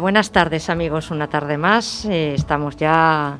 [0.00, 2.04] Buenas tardes amigos, una tarde más.
[2.06, 3.38] Eh, estamos ya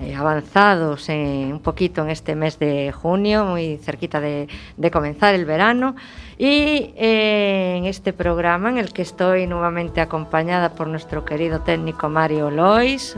[0.00, 5.34] eh, avanzados en, un poquito en este mes de junio, muy cerquita de, de comenzar
[5.34, 5.96] el verano.
[6.38, 12.08] Y eh, en este programa en el que estoy nuevamente acompañada por nuestro querido técnico
[12.08, 13.16] Mario Lois,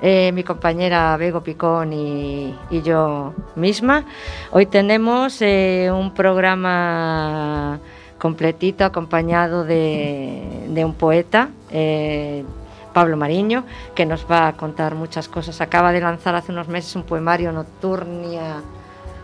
[0.00, 4.04] mi compañera Bego Picón y, yo misma.
[4.52, 7.80] Hoy tenemos un programa
[8.18, 12.44] completito acompañado de, un poeta, eh,
[12.92, 15.60] Pablo Mariño, que nos va a contar muchas cosas.
[15.60, 18.62] Acaba de lanzar hace unos meses un poemario Nocturnia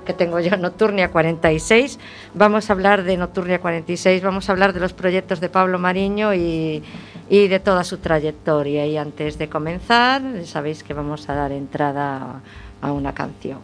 [0.04, 1.98] que tengo Nocturnia 46.
[2.34, 6.34] Vamos a hablar de Nocturnia 46, vamos a hablar de los proyectos de Pablo Mariño
[6.34, 6.82] y,
[7.28, 8.86] de toda su trayectoria.
[8.86, 12.40] Y antes de comenzar, sabéis que vamos a dar entrada
[12.80, 13.58] a una canción.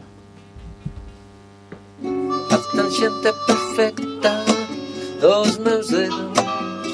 [3.36, 4.44] Perfecta
[5.20, 6.08] dos meses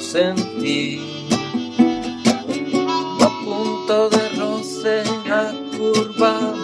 [0.01, 0.99] sentí
[3.21, 6.56] a punto de roce la curva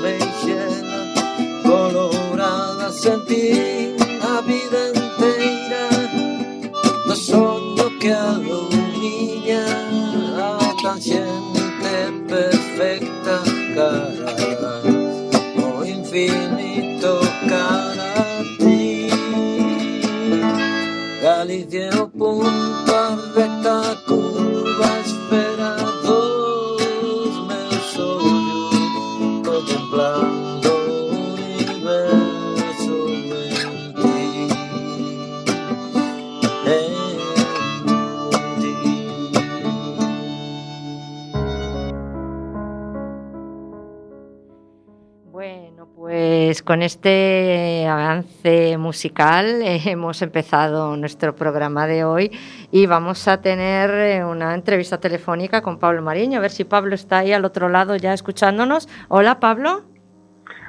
[46.83, 52.31] este avance musical hemos empezado nuestro programa de hoy
[52.71, 56.95] y vamos a tener eh, una entrevista telefónica con Pablo Mariño, a ver si Pablo
[56.95, 58.89] está ahí al otro lado ya escuchándonos.
[59.07, 59.92] Hola, Pablo.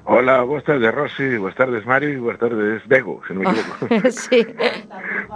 [0.06, 4.10] Hola, buenas tardes Rosy, buenas tardes Mario y buenas tardes Bego, si no me equivoco.
[4.10, 4.46] sí.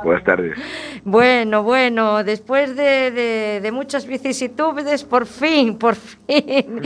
[0.04, 0.58] buenas tardes.
[1.04, 6.82] Bueno, bueno, después de, de, de, muchas vicisitudes, por fin, por fin.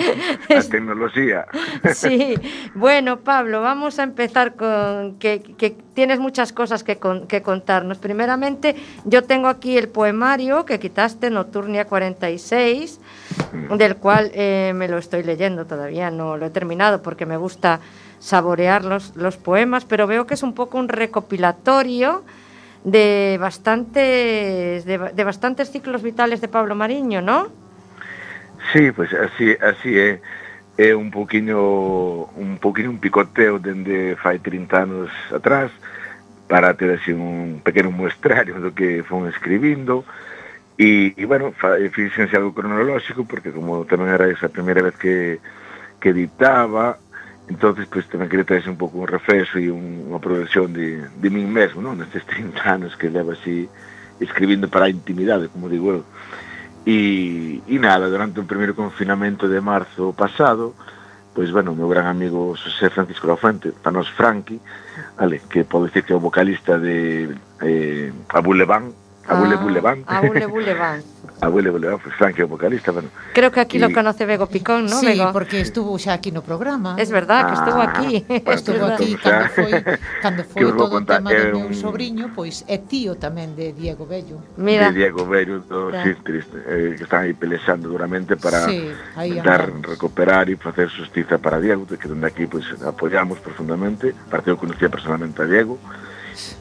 [0.48, 1.46] La tecnología.
[1.92, 2.36] sí,
[2.74, 7.98] bueno, Pablo, vamos a empezar con que, que tienes muchas cosas que, con, que, contarnos.
[7.98, 13.00] Primeramente, yo tengo aquí el poemario que quitaste, Nocturnia 46,
[13.76, 17.80] del cual eh, me lo estoy leyendo todavía, no lo he terminado porque me gusta
[18.18, 22.24] saborear los, los poemas, pero veo que es un poco un recopilatorio
[22.84, 27.48] de bastantes, de, de bastantes ciclos vitales de Pablo Mariño, ¿no?
[28.72, 30.20] Sí, pues así, así é.
[30.78, 35.70] É un poquinho un poquinho un picoteo dende fai 30 anos atrás
[36.48, 40.04] para ter así un pequeno muestrario do que fon escribindo
[40.82, 41.54] E, e bueno,
[41.94, 45.38] fixense algo cronolóxico porque como tamén era esa primeira vez que,
[46.02, 46.98] que editaba
[47.46, 51.28] entonces pues, tamén quería traerse un pouco un refreso e un, unha progresión de, de
[51.28, 51.98] min mesmo, non?
[51.98, 53.66] Nestes 30 anos que leva así
[54.22, 56.02] escribindo para a intimidade, como digo eu.
[56.86, 60.74] E, e nada, durante o primeiro confinamento de marzo pasado,
[61.34, 64.62] pois, bueno, o meu gran amigo José Francisco Lafuente, para nos Franqui,
[65.18, 68.94] vale, que pode decir que é o vocalista de eh, Abuleván,
[69.28, 70.04] Abule ah, Buleván.
[70.06, 71.02] Abule Buleván.
[71.42, 73.08] Abule Buleván, pues, Frankie, o vocalista, bueno.
[73.34, 73.80] Creo que aquí y...
[73.80, 75.26] lo conoce Bego Picón, ¿no, sí, Bego?
[75.26, 76.94] Sí, porque estuvo xa aquí no programa.
[76.98, 78.24] Es verdad, ah, que estuvo ah, aquí.
[78.28, 79.72] Bueno, estuvo aquí o sea, cando foi,
[80.22, 81.74] cando foi todo o tema do meu un...
[81.74, 84.38] sobrinho, pois é tío tamén de Diego Bello.
[84.54, 84.94] Mira.
[84.94, 88.94] De Diego Bello, do sí, triste, eh, que están aí pelexando duramente para sí,
[89.42, 94.50] dar, recuperar e facer justiza para Diego, que dende aquí pois, pues, apoyamos profundamente, parte
[94.50, 95.74] eu conocía personalmente a Diego,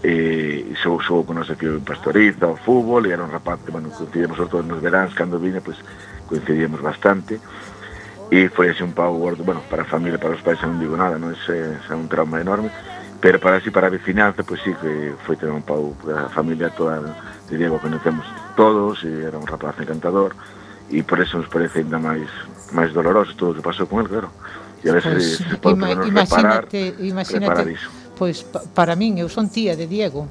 [0.03, 3.71] e xogou, xogou con nos aquí o Pastoriza, o fútbol, e era un rapaz que,
[3.71, 7.39] bueno, coincidíamos sobre todo nos veráns, cando vine, pois, pues, coincidíamos bastante,
[8.31, 10.95] e foi así un pau gordo, bueno, para a familia, para os pais, non digo
[10.95, 11.35] nada, non?
[11.35, 12.71] Ese, é un trauma enorme,
[13.19, 16.31] pero para así, para a vicinanza, pois pues, sí, que foi ter un pau, a
[16.31, 18.23] familia toda, de Diego, conocemos
[18.55, 20.33] todos, e era un rapaz encantador,
[20.91, 22.27] e por eso nos parece ainda máis
[22.71, 24.31] máis doloroso todo o que pasou con el, claro.
[24.83, 27.47] E a veces pues, se pode ima, imagínate, reparar, imagínate.
[27.47, 30.29] reparar iso pois pa, para min, eu son tía de Diego.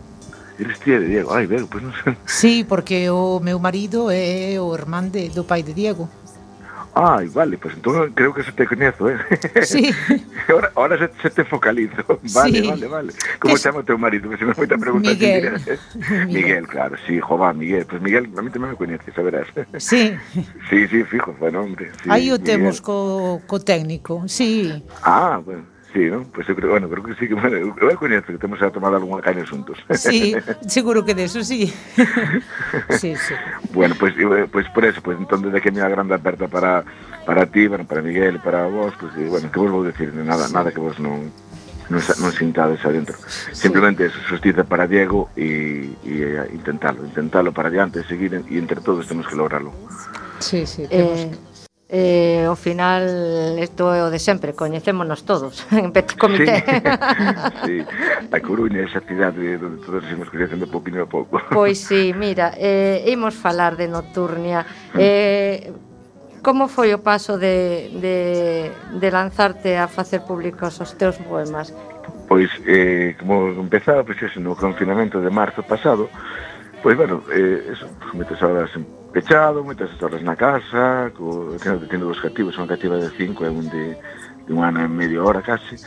[0.63, 2.15] Eres tía de Diego, ai, ben, pois non sei.
[2.23, 6.07] Sí, porque o meu marido é o irmán de, do pai de Diego.
[6.95, 9.19] Ai, vale, pues entón creo que se te coñezo, eh?
[9.63, 9.91] Sí.
[10.51, 12.03] Ahora, ahora se, se te focalizo.
[12.35, 12.67] Vale, sí.
[12.67, 13.13] vale, vale.
[13.39, 13.61] Como que...
[13.61, 14.31] chama teu marido?
[14.31, 14.83] Que se me foi pregunta.
[14.83, 15.15] preguntar.
[15.15, 15.63] Miguel.
[15.67, 15.79] Eh?
[15.95, 16.27] Miguel.
[16.27, 17.87] Miguel, claro, sí, jová, Miguel.
[17.87, 19.47] Pues Miguel, a mí tamén me coñeces, a verás.
[19.79, 20.19] Sí.
[20.71, 21.95] Sí, sí, fijo, bueno, hombre.
[22.03, 24.83] Sí, Aí o temos co, co técnico, sí.
[25.03, 25.70] Ah, bueno.
[25.93, 26.23] Sí, ¿no?
[26.33, 29.21] Pues eu creo, bueno, creo que sí que, bueno, coñezo que temos a tomar algunha
[29.21, 29.77] caña xuntos.
[29.91, 30.37] Sí,
[30.69, 31.67] seguro que de eso sí.
[32.91, 33.35] sí, sí.
[33.73, 36.85] Bueno, pues, eh, pues por eso, pues entón desde que me grande aperta para
[37.27, 40.49] para ti, bueno, para Miguel, para vos, pues eh, bueno, que vos vou decir, nada,
[40.49, 41.33] nada que vos non
[41.91, 43.19] non, non sintades adentro.
[43.51, 48.79] Simplemente eso, justicia para Diego e, e eh, intentalo, intentalo para adiante, seguir e entre
[48.79, 49.75] todos temos que lograrlo.
[50.39, 51.50] Sí, sí, temos Eh,
[51.91, 53.03] eh, ao final
[53.59, 56.63] isto é o de sempre, coñecémonos todos en Petit Comité.
[57.67, 57.87] Sí, sí.
[58.31, 61.43] A Coruña, esa cidade onde todos nos coñecendo pouquinho a pouco.
[61.51, 64.63] Pois sí, mira, eh, imos falar de Nocturnia.
[64.95, 65.75] Eh,
[66.47, 68.17] como foi o paso de, de,
[68.97, 71.75] de lanzarte a facer públicos os teus poemas?
[72.31, 76.09] Pois, eh, como empezaba, pois, pues, no confinamento de marzo pasado,
[76.83, 82.07] pois, bueno, eh, eso, pues, metes horas en pechado, moitas horas na casa, co, tendo
[82.07, 83.99] dous cativos, unha cativa de cinco e un de,
[84.47, 85.79] de un ano e medio hora case,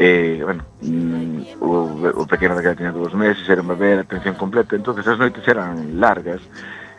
[0.00, 4.74] e, bueno, mm, o, o pequeno daquela tiña dous meses, era un bebé, atención completa,
[4.74, 6.42] entonces as noites eran largas,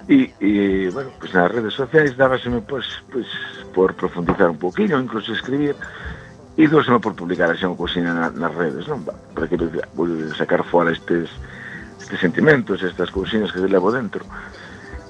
[0.07, 4.61] E, e bueno, pues nas redes sociais dábaseme pois, pues, pois, pues, por profundizar un
[4.61, 5.73] pouquinho, incluso escribir,
[6.55, 9.01] e dóseme por publicar así unha cocina na, nas redes, non?
[9.03, 9.57] Para que
[9.97, 10.07] vou
[10.37, 11.27] sacar fora estes,
[11.97, 14.21] estes sentimentos, estas cousinas que levo dentro.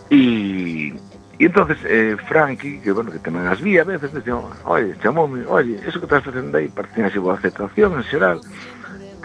[0.10, 0.94] E,
[1.40, 5.44] e entonces eh, Frankie, que bueno, que tamén as vi a veces, decía, oye, chamoume,
[5.50, 8.40] oye, eso que estás facendo aí, partía así boa aceptación en xeral,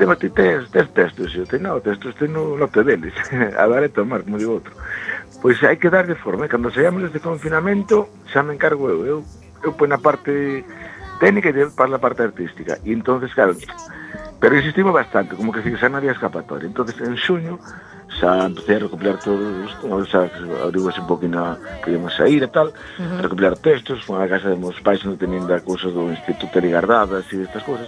[0.01, 3.13] tema ti tes, tes textos, eu te no, textos tenho no te deles,
[3.61, 4.73] a dar e tomar, como digo outro.
[5.45, 9.01] Pois hai que dar de forma, e cando se llamen confinamento, xa me encargo eu,
[9.05, 9.19] eu,
[9.61, 10.65] eu pois na parte
[11.21, 12.81] técnica e para a parte artística.
[12.83, 13.55] E entonces, claro,
[14.41, 16.65] Pero insistimos bastante, como que xa non había escapatoria.
[16.65, 17.61] entonces en xuño
[18.09, 20.33] xa empecé a recopilar todo isto, xa
[20.65, 23.19] abrigose un poquinho que íamos a ir e tal, uh -huh.
[23.21, 26.57] a recopilar textos, foi a casa de meus pais onde tenían da cousa do Instituto
[26.57, 27.87] de Ligardadas e estas cousas,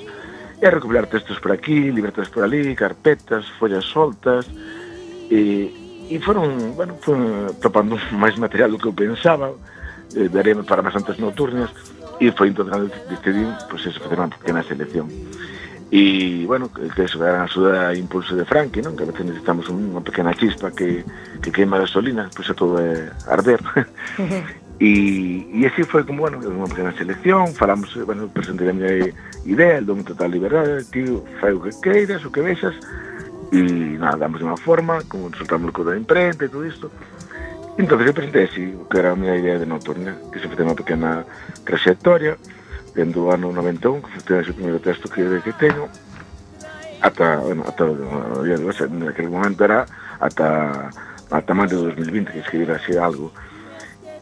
[0.60, 4.44] e a recopilar textos por aquí, libretas por ali, carpetas, follas soltas,
[5.32, 5.72] e,
[6.12, 9.56] e foron, bueno, foron topando máis material do que eu pensaba,
[10.12, 11.72] eh, daríame para bastantes nocturnas,
[12.20, 15.08] e foi entón que decidí, pois, pues, facer unha pequena selección.
[15.08, 15.51] Uh
[15.92, 18.96] e, bueno, que, que se axuda a súa impulso de Frankie, non?
[18.96, 21.04] Que a veces necesitamos unha pequena chispa que,
[21.44, 23.60] que queima gasolina, pois pues, a todo é arder.
[24.82, 29.14] E, e así foi como, bueno, unha pequena selección, falamos, bueno, presentei a miña
[29.46, 32.74] idea, el dome total liberdade, tío, fai o que queiras, o que vexas,
[33.54, 33.62] e
[33.94, 36.90] nada, damos unha forma, como soltamos o da imprenta e todo isto.
[37.78, 40.74] Entón, eu presentei así, que era a miña idea de nocturna, que se fete unha
[40.74, 41.22] pequena
[41.62, 42.34] trayectoria,
[42.94, 45.88] dentro o ano 91, que foi o primeiro texto que, que teño,
[47.00, 49.86] ata, bueno, ata, en aquel momento era
[50.20, 50.90] ata,
[51.30, 53.32] ata máis de 2020 que escribir así algo.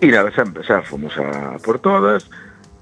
[0.01, 2.31] E nada, xa xa fomos a por todas,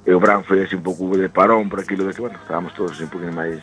[0.06, 2.72] e o Bran foi así un pouco de parón por aquilo de que, bueno, estábamos
[2.78, 3.58] todos así un poquinho máis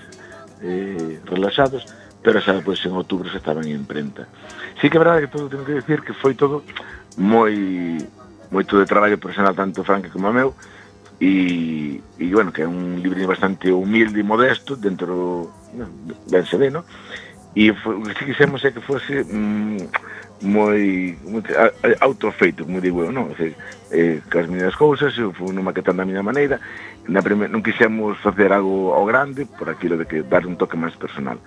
[0.60, 1.88] eh, relaxados,
[2.20, 4.28] pero xa pois, en outubro xa estaban en imprenta.
[4.82, 6.68] Sí que é verdade que todo tengo que decir que foi todo
[7.16, 7.56] moi
[8.52, 10.52] moito de traballo personal tanto Franca como a meu,
[11.20, 15.52] e, e bueno, que é un libro bastante humilde e modesto dentro
[16.28, 16.84] ben se ve, no?
[17.56, 19.78] e o que quixemos é que fose mm,
[20.44, 21.42] moi, moi
[22.02, 23.32] autofeito, como digo eu, non?
[23.32, 26.60] O eh, que as minhas cousas, eu fui numa que tan da miña maneira,
[27.08, 30.76] na primer, non quixemos facer algo ao grande por aquilo de que dar un toque
[30.76, 31.40] máis personal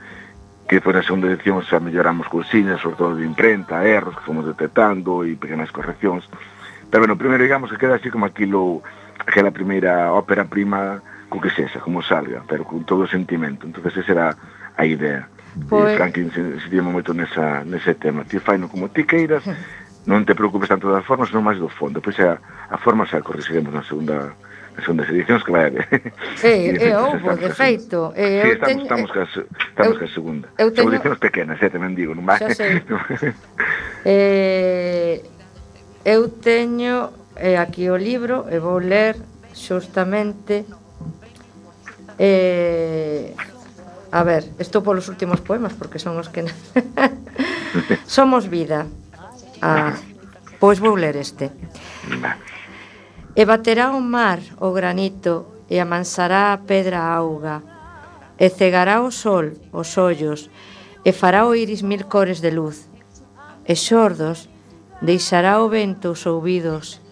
[0.68, 4.44] que foi na segunda edición xa melloramos cousiñas, sobre todo de imprenta, erros que fomos
[4.44, 6.28] detectando e pequenas correccións.
[6.92, 8.84] Pero bueno, primeiro digamos que queda así como aquilo
[9.28, 13.68] aquela primeira ópera prima co que sexa, como salga, pero con todo o sentimento.
[13.68, 14.36] Entonces esa era
[14.76, 15.28] a idea.
[15.68, 15.92] Pois...
[15.92, 18.24] E Franklin incidimos moito nesa, nese tema.
[18.24, 19.44] Ti faino como ti queiras,
[20.08, 22.00] non te preocupes tanto das formas, non máis do fondo.
[22.00, 22.40] Pois a,
[22.72, 24.32] a forma xa corrixiremos na segunda
[24.80, 25.84] son das edicións que vai haber.
[26.40, 28.14] É, é houbo, de feito.
[28.14, 30.46] Eh, sí, estamos, teño, estamos, cas, estamos eu, ca segunda.
[30.56, 30.88] Eu teño...
[30.88, 32.38] Son edicións pequenas, eh, tamén digo, non vai?
[32.38, 32.80] Xa sei.
[34.06, 35.20] eh,
[36.06, 39.16] eu teño é aquí o libro e vou ler
[39.54, 40.66] xustamente
[42.18, 43.34] eh,
[44.10, 46.42] a ver, estou polos últimos poemas porque son os que
[48.06, 48.88] Somos vida.
[49.60, 49.92] Ah,
[50.58, 51.52] pois vou ler este.
[53.36, 57.62] E baterá o mar o granito e amansará a pedra a auga
[58.38, 60.48] e cegará o sol os ollos
[61.04, 62.88] e fará o iris mil cores de luz
[63.66, 64.48] e xordos
[65.02, 67.02] deixará o vento os ouvidos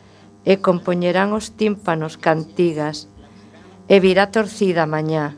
[0.46, 3.10] e compoñerán os tímpanos cantigas,
[3.90, 5.34] e virá torcida mañá,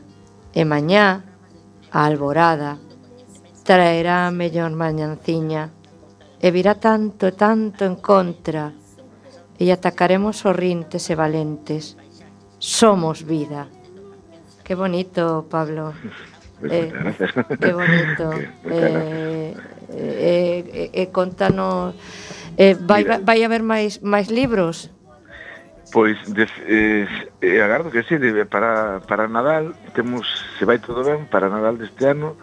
[0.53, 1.25] e mañá,
[1.89, 2.77] a alborada,
[3.65, 5.73] traerá a mellor mañanciña,
[6.37, 8.69] e virá tanto e tanto en contra,
[9.57, 11.97] e atacaremos sorrintes e valentes.
[12.61, 13.65] Somos vida.
[14.61, 15.91] Que bonito, Pablo.
[16.59, 16.91] Eh,
[17.63, 18.35] que bonito.
[18.67, 19.55] Eh,
[19.95, 21.95] eh, eh, eh, contanos...
[22.57, 24.91] Eh, vai, vai haber máis, máis libros?
[25.91, 27.07] Pois des, eh,
[27.61, 30.27] agardo que sí, de, para, para Nadal temos,
[30.57, 32.37] se vai todo ben, para Nadal deste ano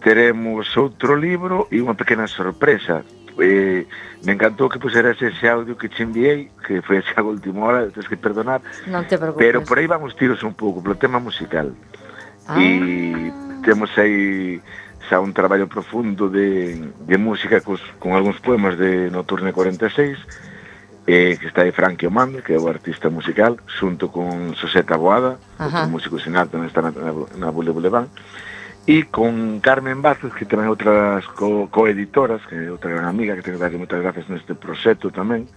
[0.00, 3.04] teremos outro libro e unha pequena sorpresa.
[3.36, 3.84] Eh,
[4.24, 8.08] me encantou que puseras ese audio que che enviei, que foi esa última hora, tens
[8.08, 8.64] que perdonar.
[8.88, 9.40] Non te preocupes.
[9.40, 11.76] Pero por aí vamos tiros un pouco, pelo tema musical.
[12.48, 12.56] Ah.
[12.56, 13.32] E
[13.62, 14.60] temos aí
[15.08, 20.16] xa un traballo profundo de, de música cos, con algúns poemas de Noturne 46,
[21.10, 25.42] eh, que está de Frankie Omando, que é o artista musical, xunto con Xosé Taboada,
[25.58, 25.82] Ajá.
[25.82, 28.06] o músico sinal tamén está na, na, na Bule Bulevan,
[28.86, 33.34] e con Carmen Vázquez, que tamén é outras co, coeditoras, que é outra gran amiga,
[33.34, 35.50] que tengo que darlle moitas gracias neste proxecto tamén,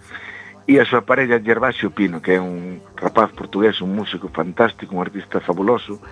[0.66, 5.06] e a súa parella Gervasio Pino, que é un rapaz portugués, un músico fantástico, un
[5.06, 6.02] artista fabuloso,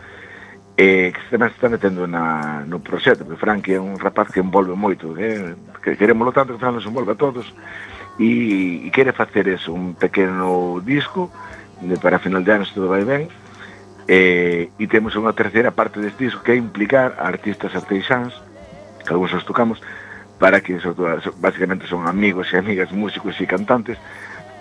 [0.79, 4.39] eh, que tamén se está metendo na, no proxecto, porque Frankie é un rapaz que
[4.39, 7.51] envolve moito, eh, que, que queremos lo tanto que Fran nos envolve a todos,
[8.19, 11.33] e, e quere facer eso, un pequeno disco
[11.81, 13.28] de, para final de ano todo vai ben
[14.09, 18.35] e, e temos unha terceira parte deste disco que é implicar a artistas arteixans
[19.04, 19.81] que algúns os tocamos
[20.42, 20.95] para que so,
[21.38, 23.97] basicamente son amigos e amigas, músicos e cantantes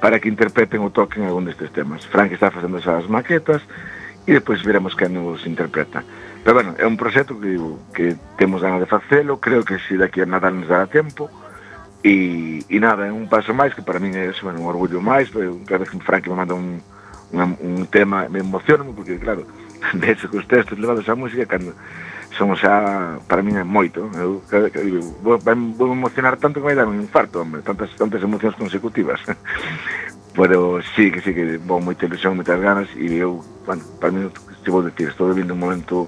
[0.01, 2.05] para que interpreten ou toquen algún destes temas.
[2.05, 3.61] Frank está facendo esas maquetas
[4.25, 6.05] e depois veremos que nos interpreta.
[6.41, 7.57] Pero bueno, é un proxecto que,
[7.93, 11.29] que temos ganas de facelo, creo que se daqui a Nadal nos dará tempo,
[12.03, 15.29] E, e nada, é un paso máis que para min é bueno, un orgullo máis,
[15.29, 16.81] pero cada vez que Frank me manda un,
[17.29, 19.45] un, un tema me emociona porque claro,
[19.93, 21.77] de hecho que os textos levados á música cando
[22.33, 24.87] son xa para min é moito, eu cada, cada,
[25.21, 25.37] vou,
[25.77, 29.21] vou emocionar tanto que vai dar un infarto, hombre, tantas tantas emocións consecutivas.
[30.33, 34.31] pero sí que sí que vou moita ilusión, moitas ganas e eu, bueno, para min
[34.63, 36.07] se vou decir, estou vivindo un momento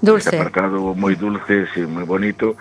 [0.00, 0.32] dulce.
[0.32, 2.56] apartado moi dulce, sí, moi bonito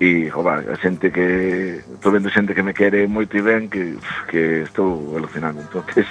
[0.00, 3.94] e, joder, a xente que estou vendo xente que me quere moito e ben que,
[4.26, 5.62] que estou alucinando.
[5.62, 6.06] Entonces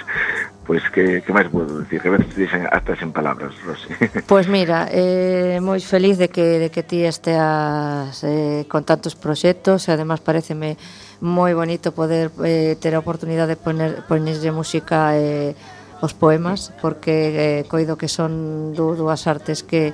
[0.64, 2.00] pois que, que máis podo dicir?
[2.00, 3.92] Que a veces dixen hasta sen palabras Rosy.
[4.30, 9.84] Pois mira, eh, moi feliz de que, de que ti esteas eh, con tantos proxectos
[9.86, 10.80] e además pareceme
[11.20, 15.52] moi bonito poder eh, ter a oportunidade de poner, ponerlle música eh,
[16.00, 19.92] os poemas porque eh, coido que son dúas artes que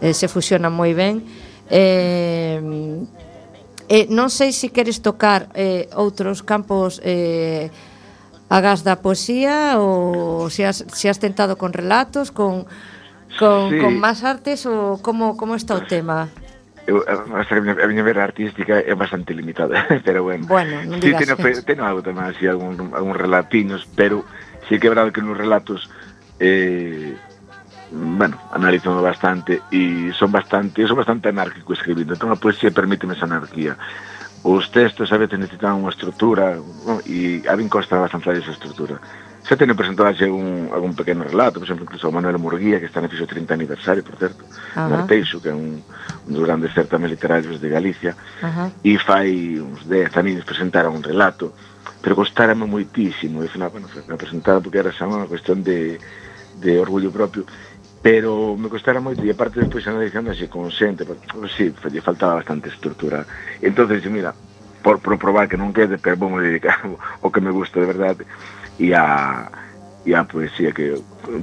[0.00, 1.20] eh, se fusionan moi ben.
[1.68, 2.60] Eh,
[3.88, 7.70] Eh, non sei se queres tocar eh, outros campos eh,
[8.50, 12.66] agás da poesía ou se has, se has tentado con relatos, con,
[13.38, 13.78] con, sí.
[13.78, 16.26] con máis artes ou como, como está o tema?
[16.86, 20.46] eu, a, a, a miña vera artística é bastante limitada, pero bueno.
[20.46, 21.62] Bueno, non digas sí, teno, eso.
[21.66, 24.22] teno algo tamén así, algún, algún relatinos, pero
[24.70, 25.90] sí que é verdade que nos relatos
[26.38, 27.18] eh,
[27.92, 33.14] bueno, analizando bastante e son bastante, eu son bastante anárquico escribindo, entón a poesía permíteme
[33.14, 33.78] esa anarquía.
[34.42, 37.02] Os textos a veces necesitan unha estrutura no?
[37.06, 38.98] e a min costa bastante esa estrutura.
[39.46, 42.98] Xa teño presentado xe un, algún pequeno relato, por exemplo, incluso Manuel Murguía, que está
[42.98, 45.06] no fixo 30 aniversario, por certo, uh -huh.
[45.06, 45.78] Arteixo, que é un,
[46.26, 48.68] un dos grandes certames literarios de Galicia, uh -huh.
[48.82, 51.54] e fai uns 10 anos presentaron un relato,
[52.02, 56.02] pero costárame moitísimo, e final, ah, bueno, me presentada porque era xa unha cuestión de,
[56.58, 57.46] de orgullo propio,
[58.06, 61.18] pero me costara moito e aparte despois analizando así con xente pues,
[61.58, 63.26] sí, lle faltaba bastante estrutura.
[63.58, 64.30] Entonces mira,
[64.78, 66.86] por, por probar que non quede pero vou me dedicar
[67.26, 68.22] o que me gusta de verdade
[68.78, 69.50] e a
[70.06, 70.94] e a poesía que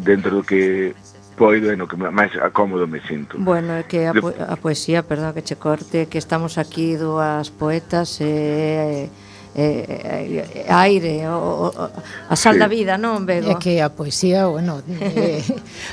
[0.07, 0.95] dentro do que
[1.35, 3.35] poido e no que máis acómodo me sinto.
[3.43, 7.51] Bueno, é que a, po a poesía, perdón que che corte que estamos aquí dúas
[7.51, 11.89] poetas e eh, Eh, eh, aire, o, o,
[12.29, 12.59] a sal sí.
[12.59, 13.53] da vida, non, Bego?
[13.53, 15.45] É que a poesía, bueno, eh,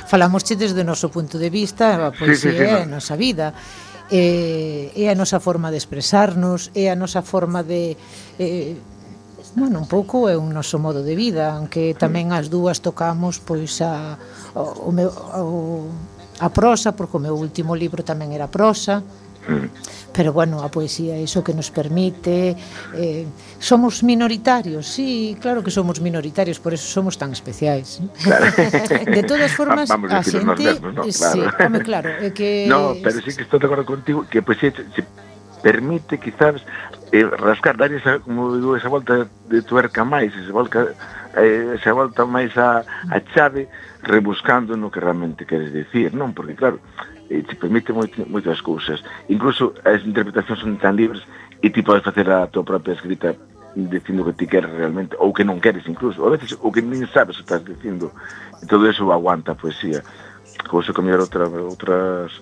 [0.09, 3.13] falamos desde o noso punto de vista, a poesía sí, sí, sí, é a nosa
[3.13, 3.53] vida,
[4.09, 7.93] eh, é a nosa forma de expresarnos, é a nosa forma de...
[8.41, 8.81] Eh,
[9.53, 13.83] Bueno, un pouco é un noso modo de vida, aunque tamén as dúas tocamos pois
[13.83, 14.15] a
[14.55, 15.91] o, o meu o,
[16.39, 19.03] a prosa, porque o meu último libro tamén era prosa,
[19.47, 19.67] Mm.
[20.13, 22.53] Pero bueno, a poesía é iso que nos permite
[22.93, 23.25] eh,
[23.57, 28.45] Somos minoritarios, sí, claro que somos minoritarios Por eso somos tan especiais claro.
[29.17, 31.03] De todas formas, Vamos a, a xente mesmos, no?
[31.07, 31.33] claro.
[31.33, 32.67] Sí, home, claro é que...
[32.71, 35.01] No, pero sí que estou de acordo contigo Que pois, a poesía se
[35.61, 36.61] permite quizás
[37.11, 40.87] eh, rascar, dar esa, como digo, esa volta de tuerca máis, esa volta,
[41.37, 43.67] eh, esa volta máis a, a chave,
[44.01, 46.33] rebuscando no que realmente queres decir, non?
[46.33, 46.79] Porque claro,
[47.31, 48.99] e te permite moit, moitas cousas.
[49.31, 51.23] Incluso as interpretacións son tan libres
[51.63, 53.31] e ti podes facer a tua propia escrita
[53.71, 56.83] dicindo que ti queres realmente, ou que non queres incluso, ou a veces o que
[56.83, 58.11] nin sabes o estás dicindo.
[58.59, 60.03] E todo eso aguanta a poesía.
[60.67, 62.35] Cousa que mellor outra, outras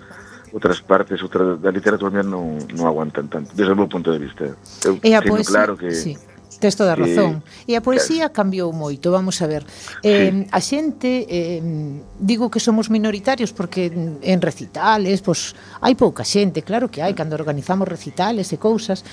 [0.49, 4.57] outras partes, outra da literatura non, non aguantan tanto, desde o meu punto de vista.
[4.81, 5.93] Eu e a poesía, claro que...
[5.93, 6.17] Sí.
[6.59, 7.39] Tens toda a razón.
[7.63, 8.35] E, e a poesía claro.
[8.35, 9.63] cambiou moito, vamos a ver.
[10.03, 10.47] Eh, sí.
[10.51, 11.63] A xente, eh,
[12.19, 17.39] digo que somos minoritarios porque en recitales, pois, hai pouca xente, claro que hai, cando
[17.39, 19.07] organizamos recitales e cousas,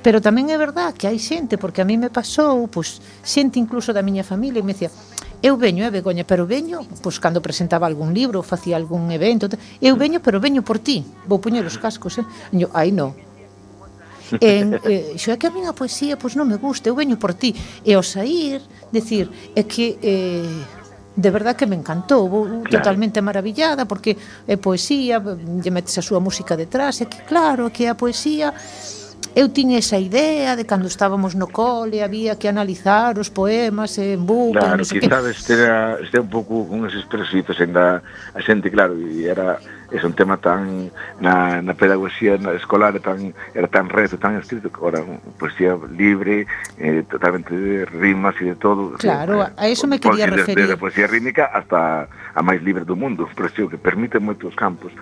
[0.00, 3.92] pero tamén é verdad que hai xente, porque a mí me pasou, pois, xente incluso
[3.92, 4.88] da miña familia, e me decía,
[5.44, 9.46] eu veño, é Begoña, pero veño, pois cando presentaba algún libro, facía algún evento,
[9.78, 12.26] eu veño, pero veño por ti, vou poñer os cascos, eh?
[12.54, 13.12] E eu, ai non,
[14.40, 17.32] en, eh, xo é que a miña poesía pois non me gusta, eu veño por
[17.32, 18.60] ti e ao sair,
[18.92, 20.44] decir é que eh,
[21.18, 22.70] de verdad que me encantou vou claro.
[22.70, 24.16] totalmente maravillada porque
[24.46, 28.54] é poesía lle metes a súa música detrás e que claro, que é a poesía
[29.34, 34.24] eu tiña esa idea de cando estábamos no cole había que analizar os poemas en
[34.26, 35.30] bucle, claro, no sei quizás que...
[35.34, 38.02] este, era, este un pouco con eses presitos ainda
[38.34, 39.58] a xente, claro, e era
[39.90, 44.68] é un tema tan na, na pedagogía na escolar tan, era tan reto, tan escrito
[44.68, 45.00] que agora
[45.40, 50.28] poesía libre eh, totalmente de rimas e de todo Claro, eh, a eso me quería
[50.28, 50.68] desde, referir.
[50.68, 54.52] Desde a poesía rítmica hasta a máis libre do mundo pero sí, que permite moitos
[54.52, 54.92] campos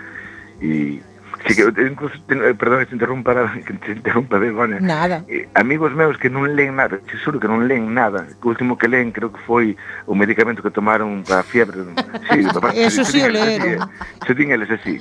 [0.63, 1.03] e
[1.47, 3.31] Sí, que eu incluso, ten, eh, perdón que te interrumpa,
[3.67, 4.81] que te interrumpa Begoña.
[4.81, 5.25] Nada.
[5.29, 8.27] Eh, amigos meus que non leen nada, te xuro que non leen nada.
[8.43, 9.79] O último que leen creo que foi
[10.11, 11.87] o medicamento que tomaron para a fiebre.
[12.27, 13.79] Sí, papá, Eso sí o leeron.
[13.79, 14.27] Eh.
[14.27, 14.99] Se din eles así.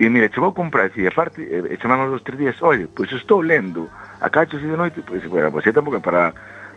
[0.00, 3.12] E mira, che vou comprar, eh, e aparte, e chamamos os tres días, oye, pois
[3.12, 3.90] pues, estou lendo
[4.24, 6.32] a cachos e de noite, pois, pues, bueno, pois pues tampouco para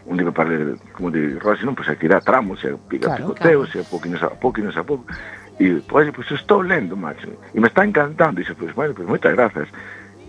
[0.08, 3.16] un libro para ler, como de Rossi, non, pois pues, aquí dá tramos, e pica
[3.16, 3.80] claro, picoteos, claro.
[3.80, 5.16] e a pouquinos a pouquinos a pouquinos,
[5.60, 7.30] E, pois, pois estou lendo, macho.
[7.54, 8.40] E me está encantando.
[8.42, 9.68] Dixe, pois, bueno, pois, moitas grazas.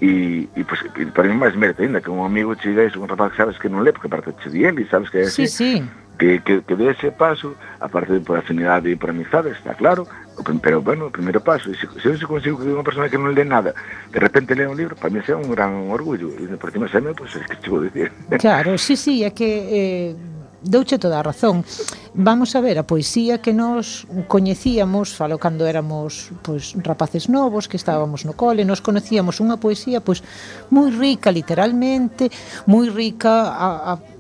[0.01, 3.03] E, e pois, e para mí máis mérito ainda que un amigo che diga iso,
[3.03, 5.23] un rapaz que sabes que non le, porque parte che di ele, sabes que é
[5.27, 5.47] así.
[5.47, 5.85] Sí, sí.
[6.19, 10.07] Que, que, que dé ese paso, aparte de por afinidade e por amizade, está claro,
[10.63, 13.47] pero bueno, o primeiro paso, se, se eu consigo que unha persona que non lee
[13.47, 13.71] nada,
[14.11, 16.91] de repente lee un libro, para mí é un gran orgullo, e por ti me
[16.91, 18.11] seme, pois, pues, é que te vou dicir.
[18.35, 19.47] Claro, sí, sí, é que...
[19.47, 21.65] Eh douche toda a razón.
[22.15, 27.79] Vamos a ver, a poesía que nos coñecíamos, falo cando éramos pois rapaces novos que
[27.79, 30.25] estábamos no cole, nos conocíamos unha poesía pois
[30.75, 32.31] moi rica literalmente,
[32.67, 34.19] moi rica a, a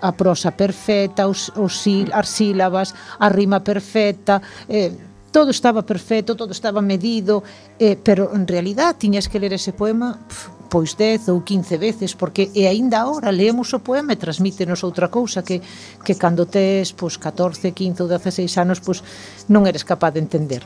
[0.00, 4.96] a prosa perfecta, os, os sil, as sílabas, a rima perfecta, eh,
[5.30, 7.42] todo estaba perfecto, todo estaba medido,
[7.78, 12.14] eh, pero en realidad tiñas que ler ese poema pf, pois 10 ou 15 veces,
[12.14, 15.58] porque e aínda agora leemos o poema e transmítenos outra cousa que,
[16.06, 19.02] que cando tes pois, 14, 15 ou 16 anos pois,
[19.50, 20.62] non eres capaz de entender.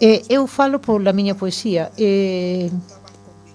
[0.00, 2.72] E, eu falo pola miña poesía, e,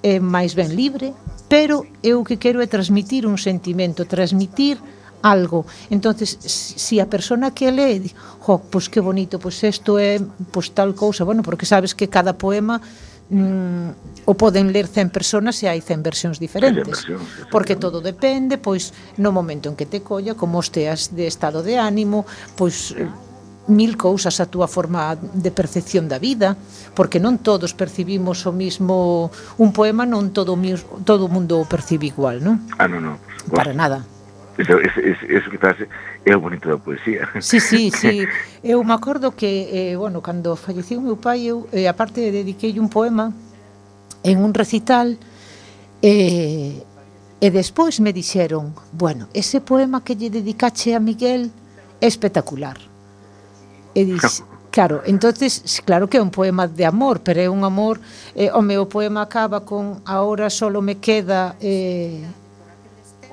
[0.02, 1.12] é máis ben libre,
[1.50, 4.78] pero eu o que quero é transmitir un sentimento, transmitir
[5.22, 5.66] algo.
[5.90, 10.00] Entonces, si a persona que lee, di, jo, pois pues que bonito, pois pues isto
[10.00, 10.20] é
[10.52, 12.82] pois pues tal cousa, bueno, porque sabes que cada poema
[13.30, 13.90] mm,
[14.26, 17.06] o poden ler 100 personas se hai 100 versións diferentes.
[17.52, 21.78] Porque todo depende, pois no momento en que te colla, como esteas de estado de
[21.78, 22.96] ánimo, pois
[23.70, 26.58] mil cousas a túa forma de percepción da vida,
[26.98, 29.30] porque non todos percibimos o mismo
[29.62, 30.58] un poema, non todo
[31.06, 32.66] todo o mundo o percibe igual, non?
[32.82, 33.16] Ah, non, non.
[33.54, 34.19] Para nada.
[34.60, 35.78] Eso, eso, eso que estás
[36.26, 37.32] é o bonito da poesía.
[37.40, 38.28] Sí, sí, sí.
[38.64, 42.92] Eu me acordo que, eh, bueno, cando falleceu meu pai, eu, eh, aparte, dediquei un
[42.92, 43.32] poema
[44.22, 45.16] en un recital
[46.04, 46.84] e, eh,
[47.40, 51.56] e despois me dixeron, bueno, ese poema que lle dedicache a Miguel
[52.04, 52.76] é espectacular.
[53.96, 58.00] E dix, Claro, entonces, claro que é un poema de amor, pero é un amor,
[58.36, 62.22] eh, o meu poema acaba con ahora solo me queda eh,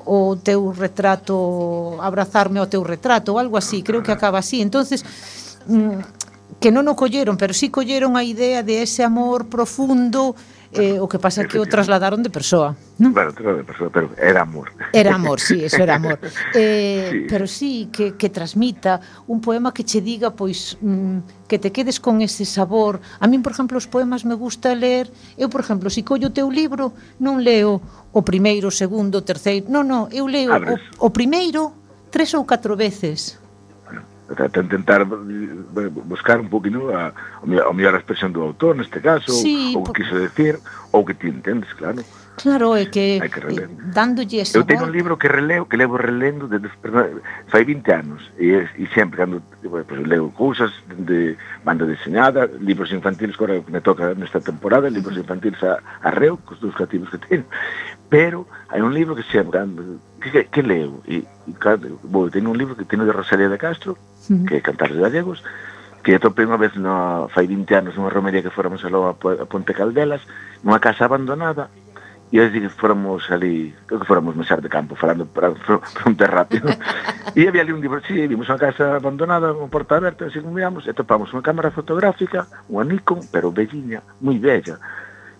[0.07, 4.63] o teu retrato, abrazarme ao teu retrato, ou algo así, creo que acaba así.
[4.63, 5.03] Entonces,
[5.67, 5.99] mm,
[6.63, 10.33] que non o colleron, pero sí colleron a idea de ese amor profundo
[10.73, 13.13] eh, o que pasa que o trasladaron de persoa, non?
[13.13, 14.73] Bueno, de persoa, pero era amor.
[14.91, 16.19] Era amor, sí, eso era amor.
[16.57, 17.25] Eh, sí.
[17.29, 21.99] Pero sí, que, que transmita un poema que che diga, pois, mm, que te quedes
[21.99, 22.99] con ese sabor.
[23.19, 25.11] A min, por exemplo, os poemas me gusta ler.
[25.37, 27.79] Eu, por exemplo, se si collo o teu libro, non leo
[28.11, 29.69] o primeiro, o segundo, o terceiro.
[29.69, 31.71] Non, non, eu leo o, o primeiro
[32.09, 33.37] tres ou catro veces
[34.35, 35.05] tentar
[36.05, 39.83] buscar un poquinho a, a, a mellor expresión do autor neste caso, sí, ou o
[39.87, 40.59] que quiso decir,
[40.91, 42.03] ou que ti entendes, claro.
[42.37, 44.93] Claro, é que, Hai que eh, dándolle esa Eu teño volta.
[44.93, 47.17] un libro que releo, que levo relendo desde, perdón,
[47.49, 51.33] fai 20 anos e, e sempre cando pues, leo cousas de
[51.65, 56.37] banda deseñada, libros infantiles, agora que me toca nesta temporada, libros infantiles a, a reo,
[56.45, 57.45] cos dos cativos que teño.
[58.05, 62.29] Pero hai un libro que sempre cando, que, que, que leo e, e cando, bueno,
[62.29, 64.37] teño un libro que teño de Rosalía de Castro, sí.
[64.45, 65.41] que é Cantar de Gallegos,
[66.05, 69.17] que eu topei unha vez no, fai 20 anos nunha romería que fóramos a, Loa,
[69.17, 70.21] a Ponte Caldelas,
[70.61, 71.73] nunha casa abandonada,
[72.31, 75.55] e eu din que fóramos ali, creo que fóramos mesar de campo, falando para
[75.95, 76.67] preguntar rápido.
[77.35, 80.59] e había ali un libro, sí, vimos unha casa abandonada, unha porta aberta, así como
[80.59, 84.75] miramos, e topamos unha cámara fotográfica, unha Nikon, pero velliña, moi bella.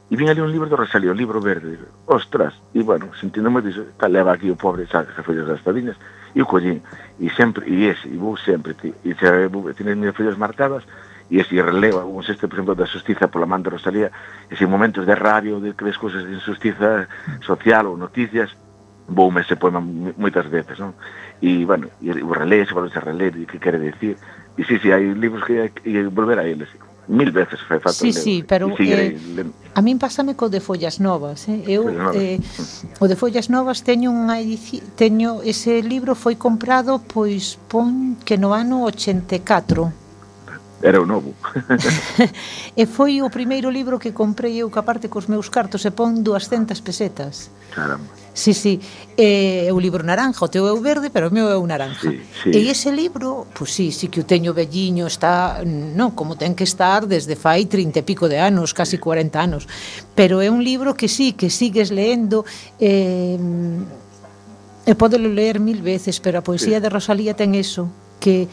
[0.08, 1.76] E vin ali un libro do Rosalía, un libro verde.
[2.08, 6.00] Ostras, e bueno, sentíndome, dixo, tal, leva aquí o pobre, sabe, que follas das tabiñas.
[6.32, 6.80] E o collín,
[7.20, 10.88] e sempre, e ese, e vou sempre, ti, e xa, vou, tienes minhas follas marcadas,
[11.28, 14.10] e ese relevo, como este, por exemplo, da justiza pola man de Rosalía,
[14.48, 17.08] ese momentos de rabia ou de que ves cousas de injustiza
[17.44, 18.56] social ou noticias,
[19.08, 20.96] voume ese poema moitas veces, non?
[21.44, 24.16] E, bueno, e o relés, volves a reler, e que quere decir.
[24.56, 26.72] E sí, sí, hai libros que hai que volver a eles,
[27.08, 29.16] mil veces fai falta Sí, sí, pero eh,
[29.76, 31.64] a min pásame co de Follas Novas, eh?
[31.68, 32.40] Eu eh,
[33.00, 34.40] o de Follas Novas teño unha
[35.00, 40.07] teño ese libro foi comprado pois pon que no ano 84
[40.82, 41.34] era o novo.
[42.78, 46.22] e foi o primeiro libro que comprei eu que aparte cos meus cartos e pon
[46.22, 47.50] 200 pesetas.
[47.74, 48.06] Caramba.
[48.38, 48.80] Sí, sí,
[49.18, 52.06] eh, o libro naranja, o teu é o verde, pero o meu é o naranja.
[52.06, 52.50] Sí, sí.
[52.54, 56.54] E ese libro, pois pues, sí, sí que o teño velliño, está, non, como ten
[56.54, 59.66] que estar desde fai 30 e pico de anos, casi 40 anos,
[60.14, 62.46] pero é un libro que sí, que sigues leendo,
[62.78, 63.42] eh,
[64.86, 66.84] e podelo ler mil veces, pero a poesía sí.
[66.86, 67.90] de Rosalía ten eso,
[68.22, 68.46] que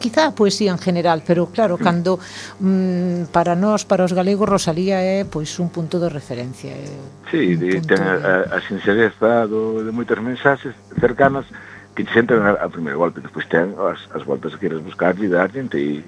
[0.00, 1.84] quizá a poesía en general, pero claro, mm.
[1.84, 2.18] cando
[2.58, 6.72] mm, para nós, para os galegos, Rosalía é pois un punto de referencia.
[6.72, 6.88] É
[7.28, 11.44] sí, de, ten a, a, sincereza do, de moitas mensaxes cercanas
[11.92, 15.12] que te sentan a, a primeiro golpe, despois ten as, as voltas que queres buscar
[15.20, 16.00] e dar gente e,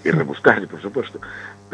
[0.00, 1.20] e rebuscar, por suposto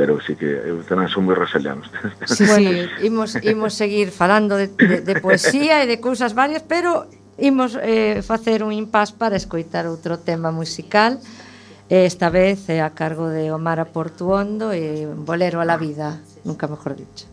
[0.00, 1.92] pero sí que eu tamén son moi rosalianos.
[2.24, 2.72] Sí, bueno,
[3.04, 7.04] imos, imos seguir falando de, de, de poesía e de cousas varias, pero
[7.37, 11.20] imos eh, facer un impas para escoitar outro tema musical.
[11.90, 16.94] Esta vez é a cargo de Omar Portuondo e Bolero a la vida, nunca mejor
[16.94, 17.26] dicho.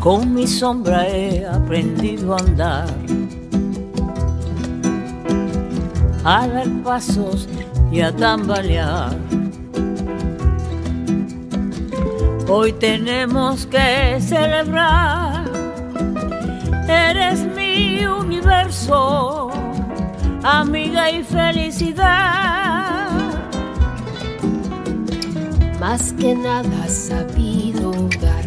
[0.00, 2.88] Con mi sombra he aprendido a andar,
[6.24, 7.46] a dar pasos
[7.92, 9.14] y a tambalear.
[12.48, 15.44] Hoy tenemos que celebrar,
[16.88, 19.50] eres mi universo,
[20.42, 23.10] amiga y felicidad.
[25.78, 28.44] Más que nada sabido dar.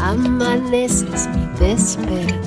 [0.00, 2.45] Amaneces mi despertar.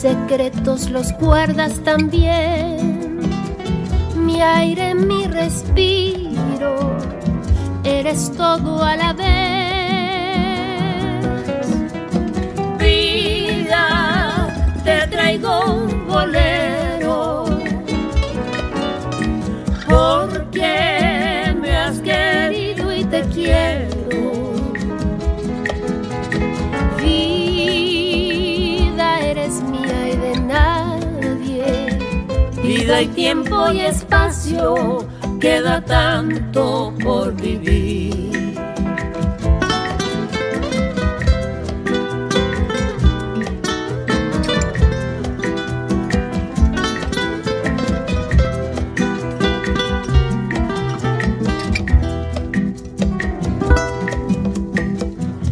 [0.00, 3.20] Secretos los guardas también.
[4.16, 6.96] Mi aire, mi respiro,
[7.84, 9.28] eres todo a la vez.
[12.78, 14.48] Vida,
[14.84, 17.44] te traigo un bolero.
[19.86, 23.99] Porque me has querido y te quiero.
[32.90, 35.06] Vida y tiempo y espacio,
[35.40, 38.56] queda tanto por vivir.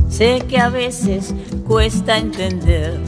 [0.09, 1.33] Sé que a veces
[1.65, 3.08] cuesta entender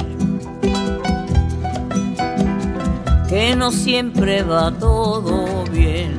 [3.30, 6.18] que no siempre va todo bien.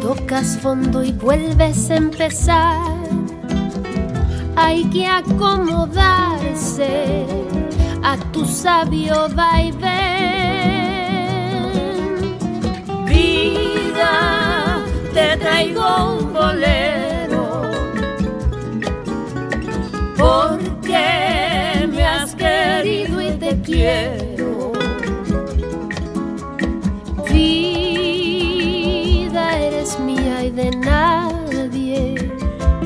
[0.00, 2.80] Tocas fondo y vuelves a empezar.
[4.54, 6.46] Hay que acomodarse
[8.04, 9.82] a tu sabio vaivén.
[13.06, 16.93] Vida, te traigo un bolero.
[27.28, 32.32] Vida eres mía y de nadie.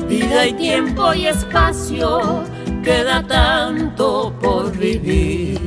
[0.09, 2.43] Vida y tiempo y espacio,
[2.83, 5.58] queda tanto por vivir.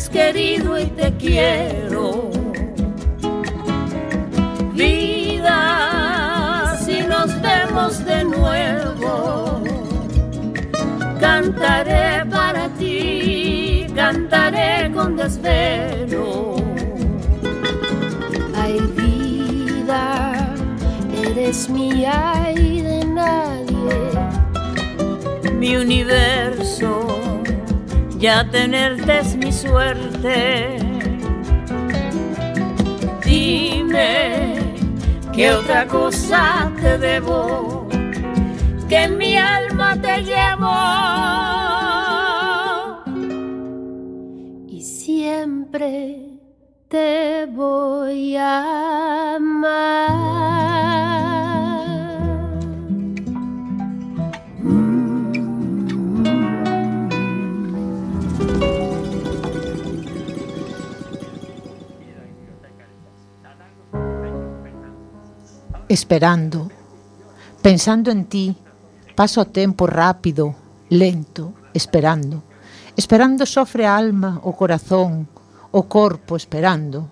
[0.00, 2.30] Querido y te quiero.
[4.72, 5.58] Vida,
[6.82, 9.62] si nos vemos de nuevo,
[11.20, 16.56] cantaré para ti, cantaré con desvelo.
[18.56, 20.54] Ay, vida,
[21.22, 23.52] eres mía y de nadie.
[25.52, 26.71] mi universo,
[28.22, 30.78] ya tenerte es mi suerte.
[33.24, 34.54] Dime
[35.32, 37.88] qué otra cosa te debo,
[38.88, 40.72] que mi alma te llevo.
[44.68, 46.38] y siempre
[46.88, 50.71] te voy a amar.
[65.92, 66.70] esperando,
[67.60, 68.56] pensando en ti,
[69.14, 70.56] paso o tempo rápido,
[70.88, 72.42] lento, esperando.
[72.96, 75.28] Esperando sofre a alma, o corazón,
[75.70, 77.10] o corpo esperando.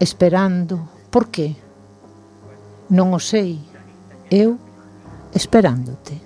[0.00, 1.54] Esperando, por qué?
[2.90, 3.62] Non o sei,
[4.26, 4.58] eu
[5.30, 6.18] esperándote.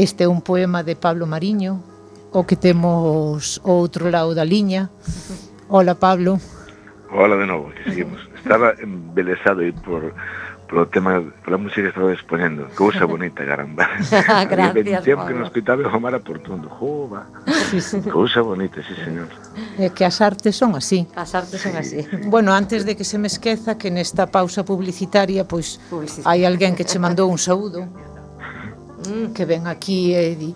[0.00, 1.84] Este é un poema de Pablo Mariño,
[2.32, 4.88] o que temos o outro lado da liña.
[5.68, 6.40] Hola, Pablo.
[7.12, 10.14] Hola de novo, que seguimos estaba embelesado aí por
[10.66, 12.68] polo tema, pola música que estaba exponendo.
[12.74, 13.88] Cousa bonita, caramba.
[14.50, 16.68] Gracias, tempo que nos escutaba o Mara Portundo.
[16.68, 17.26] Jova.
[17.70, 18.00] Sí, sí.
[18.02, 19.28] Cousa bonita, sí, señor.
[19.78, 21.06] É que as artes son así.
[21.14, 22.06] As artes son así.
[22.26, 26.74] Bueno, antes de que se me esqueza que nesta pausa publicitaria, pois, pues, hai alguén
[26.74, 27.86] que che mandou un saúdo.
[29.06, 29.34] Mm.
[29.34, 30.50] que ven aquí e eh, di,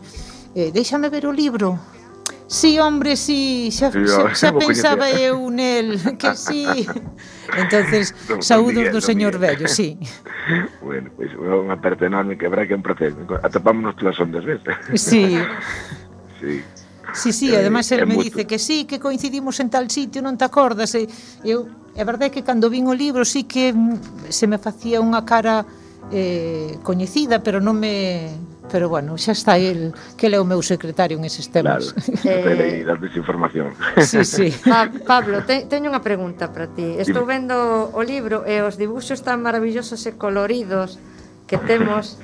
[0.57, 1.79] eh, déixame ver o libro.
[2.51, 6.83] Sí, hombre, sí, xa, xa, xa pensaba eu nel, que sí.
[7.57, 9.57] Entonces, no, saúdos Miguel, do señor Miguel.
[9.57, 9.99] vello, sí.
[10.83, 13.15] bueno, pois pues, unha aperta enorme que habrá que emprender.
[13.43, 14.61] Atopámonos todas ondas, ves?
[14.95, 15.39] Sí.
[16.41, 16.63] sí.
[17.13, 18.31] Sí, sí, además eh, el me mutuo.
[18.31, 20.95] dice que sí, que coincidimos en tal sitio, non te acordas?
[20.95, 21.11] E
[21.43, 21.67] eu,
[21.99, 25.67] é verdade que cando vin o libro sí que mm, se me facía unha cara
[26.15, 28.31] eh, coñecida, pero non me
[28.71, 31.93] pero bueno, xa está el que é o meu secretario en eses temas.
[32.23, 32.87] Claro, eh...
[32.87, 33.75] das desinformación.
[33.99, 34.49] Sí, sí.
[34.71, 36.97] Pa Pablo, te teño unha pregunta para ti.
[36.97, 41.03] Estou vendo o libro e os dibuxos tan maravillosos e coloridos
[41.51, 42.17] que temos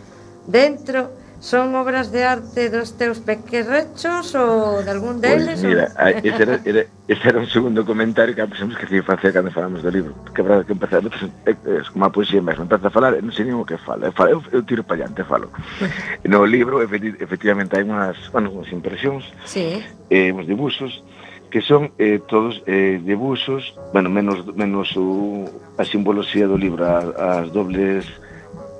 [0.47, 5.63] dentro son obras de arte dos teus pequerrechos ou de algún pois deles?
[5.63, 6.21] Mira, ou...
[6.25, 9.83] ese, era, era, ese era un segundo comentario que pensamos que se facer cando falamos
[9.83, 10.15] do libro.
[10.33, 13.33] Que verdade que empezar, é, é eh, como a poesía mesmo, empeza a falar, non
[13.33, 15.53] sei nin o que fala, fala eu, eu tiro para allante, falo.
[16.25, 19.85] no libro, efecti, efectivamente, hai unhas, bueno, unhas impresións, sí.
[20.09, 21.05] eh, uns dibuxos,
[21.51, 25.45] que son eh, todos eh, dibuxos, bueno, menos, menos o,
[25.79, 28.05] a simbología do libro, a, as dobles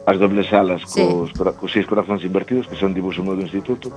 [0.07, 1.03] as dobles alas sí.
[1.03, 3.91] cos, cos seis corazóns invertidos, que son dibuixo meu do instituto.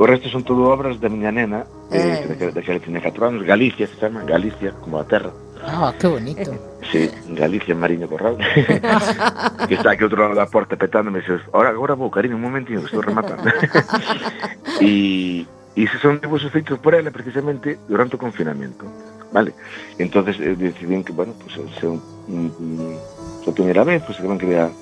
[0.00, 2.24] O resto son todo obras da miña nena, eh.
[2.24, 5.28] eh da que tiña 4 anos, Galicia se chama, Galicia, como a terra.
[5.60, 6.56] Ah, que bonito.
[6.90, 8.40] Sí, Galicia, Mariño Corral.
[9.68, 11.20] que está aquí outro lado da porta petándome.
[11.20, 13.44] Dices, ahora, agora vou, cariño, un momentinho, estou rematando.
[14.80, 15.44] e,
[15.76, 18.88] e se son dibujos feitos por ela precisamente durante o confinamento.
[19.36, 19.52] Vale?
[20.00, 22.96] Entonces eh, decidín que, bueno, pues, se un, un,
[23.44, 24.72] un, primeira vez, pues, que van crear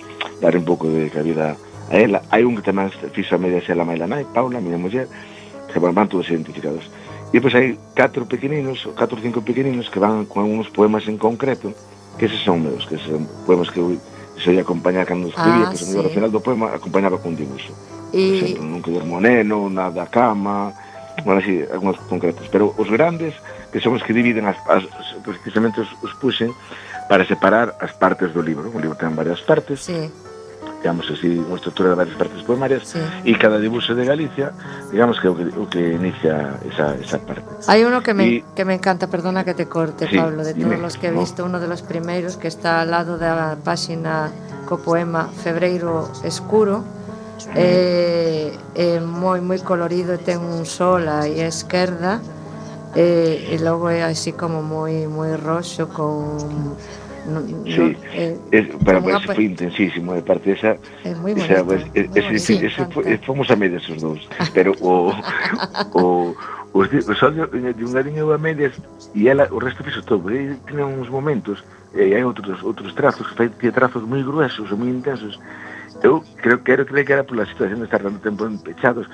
[0.41, 1.57] dar un pouco de cabida
[1.91, 2.23] a ela.
[2.31, 5.09] Hai un que tamén fixo a media xela maila la nai, Paula, a miña muller,
[5.69, 6.87] que van todos identificados.
[7.29, 11.21] E depois hai catro pequeninos, catro ou cinco pequeninos que van con uns poemas en
[11.21, 11.77] concreto,
[12.17, 14.01] que eses son meus, que son poemas que eu
[14.39, 15.99] soy acompañar cando escribía, ah, que sí.
[15.99, 17.75] ao final do poema acompañaba con dibuixo.
[18.15, 18.23] E...
[18.23, 20.73] Por exemplo, nunca dormo neno, nada cama,
[21.25, 22.47] bueno, así, algúns concretos.
[22.49, 23.35] Pero os grandes,
[23.73, 24.87] que son os que dividen, as, as,
[25.21, 26.55] precisamente os, os puxen,
[27.09, 28.71] para separar as partes do libro.
[28.71, 30.13] O libro ten varias partes, sí.
[30.79, 33.03] digamos así, unha estrutura de varias partes poemarias, sí.
[33.27, 34.55] e cada dibuixo de Galicia,
[34.95, 37.43] digamos que o que, o que inicia esa, esa parte.
[37.67, 40.55] Hai uno que me, y, que me encanta, perdona que te corte, sí, Pablo, de
[40.55, 44.31] todos los que he visto, uno de los primeiros que está al lado da páxina
[44.71, 46.87] co poema Febreiro Escuro,
[47.57, 52.23] é eh, eh, moi moi colorido e ten un sol aí a esquerda
[52.97, 56.77] e, e logo é así como moi moi roxo con
[57.29, 57.95] No, sí,
[58.51, 62.21] es, pero pues, eso foi intensísimo, de parte esa, é moi esa, pues, es, ese,
[62.25, 64.25] ese, sí, ese, ese, fomos a medias os dous,
[64.55, 65.13] pero o,
[65.93, 66.35] o,
[66.73, 68.73] os, o sol de un gariño a medias
[69.13, 71.61] e ela, o resto fixo todo, e tiña uns momentos,
[71.93, 75.37] e hai outros outros trazos, fai trazos moi gruesos, moi intensos,
[76.01, 79.05] eu creo, creo, creo que era pola situación de estar tanto tempo empechados,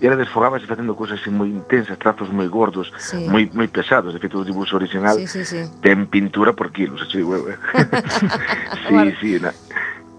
[0.00, 3.26] e ela desfogábase facendo cousas así moi intensas, trazos moi gordos, sí.
[3.26, 5.60] moi moi pesados, de feito o dibuixo original sí, sí, sí.
[5.82, 7.34] ten pintura por kilos, che digo.
[7.34, 9.12] sí, bueno.
[9.18, 9.50] sí, na,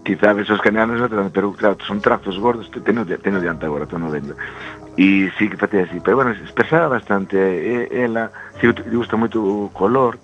[0.03, 0.99] quizá ves os canianos,
[1.31, 4.35] pero claro, son trazos gordos, teno, teno diante agora, teno vendo.
[4.97, 7.37] E sí que facía así, pero bueno, expresaba bastante,
[8.03, 10.19] ela, sí, si, gusta moito o color,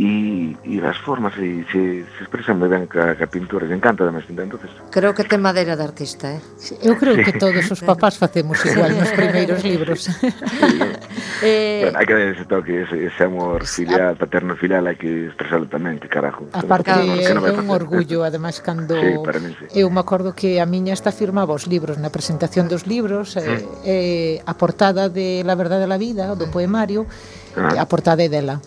[0.00, 4.08] e, e as formas e se, se expresan me ben ca, ca pintura, se encanta
[4.08, 4.72] además, entonces.
[4.88, 6.40] Creo que ten madeira de artista, eh?
[6.80, 7.28] Eu creo sí.
[7.28, 10.08] que todos os papás facemos igual nos primeiros libros.
[10.08, 10.16] Sí,
[11.44, 15.28] eh, bueno, hai que dar ese toque, ese, ese amor filial, paterno filial, hai que
[15.28, 16.48] expresarlo tamén, que carajo.
[16.56, 19.84] Aparte, no, que no é un orgullo, además, cando sí, para mí, sí.
[19.84, 23.44] eu me acordo que a miña está firmaba os libros, na presentación dos libros, sí.
[23.44, 23.84] eh, mm.
[23.84, 26.52] eh, a portada de La verdade da vida, do mm.
[26.56, 27.04] poemario,
[27.52, 27.76] ah.
[27.76, 28.64] a portada é dela.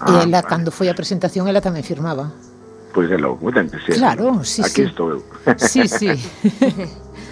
[0.00, 0.48] Ah, e ela vale.
[0.48, 2.32] cando foi a presentación ela tamén firmaba.
[2.90, 3.06] Pois
[3.52, 4.00] ten que ser.
[4.00, 4.90] Claro, sí, Aquí sí.
[4.90, 5.20] estou eu.
[5.60, 6.10] Sí, sí.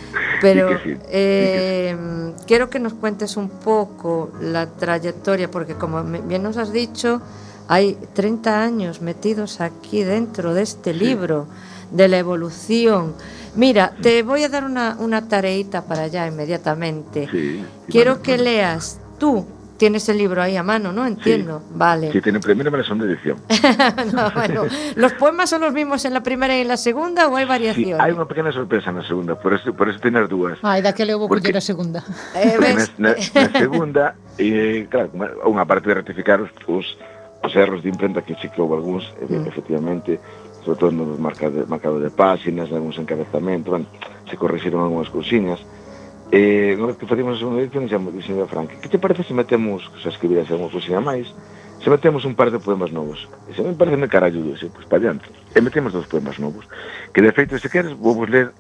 [0.41, 1.97] Pero Sí sí eh,
[2.47, 7.21] quiero que nos cuentes un poco la trayectoria, porque como bien nos has dicho,
[7.69, 11.47] hay 30 años metidos aquí dentro de este libro,
[11.91, 13.15] de la evolución.
[13.57, 17.29] Mira, te voy a dar una, una tareita para allá inmediatamente.
[17.31, 17.65] Sí.
[17.89, 19.45] Quiero que leas tú.
[19.79, 21.07] tienes el libro ahí a mano, ¿no?
[21.07, 21.61] Entiendo.
[21.61, 22.13] Sí, vale.
[22.13, 23.39] Sí, tiene primera y de edición.
[24.13, 24.65] no, bueno,
[24.97, 27.97] ¿Los poemas son los mismos en la primera y en la segunda o hay variaciones?
[27.97, 30.59] Sí, hay una pequeña sorpresa en la segunda, por eso, por eso tienes dúas.
[30.63, 32.05] Ai, daquele eu vou coller a segunda.
[32.35, 32.93] Eh, ves?
[32.99, 35.15] na, na, segunda, eh, claro,
[35.47, 36.99] unha parte de rectificar os, os,
[37.41, 39.47] os erros de imprenta que sí que houve algúns, mm.
[39.47, 40.19] efectivamente,
[40.67, 43.87] sobre todo nos marcado, marcado de páxinas, algúns encabezamentos, bueno,
[44.27, 45.63] se corrixiron algunhas cousiñas,
[46.33, 49.25] eh, unha vez que facemos a segunda edición, dixemos, dixemos a Frank, que te parece
[49.25, 51.33] se metemos, que xa escribirás algunha cousinha máis,
[51.79, 53.25] se metemos un par de poemas novos?
[53.49, 55.31] E se me parece me carallo, se, pois para adiante.
[55.55, 56.67] E metemos dos poemas novos.
[57.15, 58.51] Que de feito, se queres, vou vos ler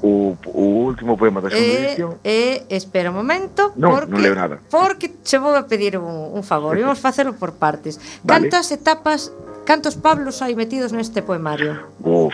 [0.00, 2.10] o, o último poema da segunda Eh, edición.
[2.22, 4.56] E, espera un momento, non, porque, non leo nada.
[4.70, 7.98] porque che vou a pedir un, un favor, vamos facelo por partes.
[8.22, 8.46] Vale.
[8.46, 9.34] Cantas etapas,
[9.66, 11.82] cantos Pablos hai metidos neste poemario?
[12.00, 12.32] Uf,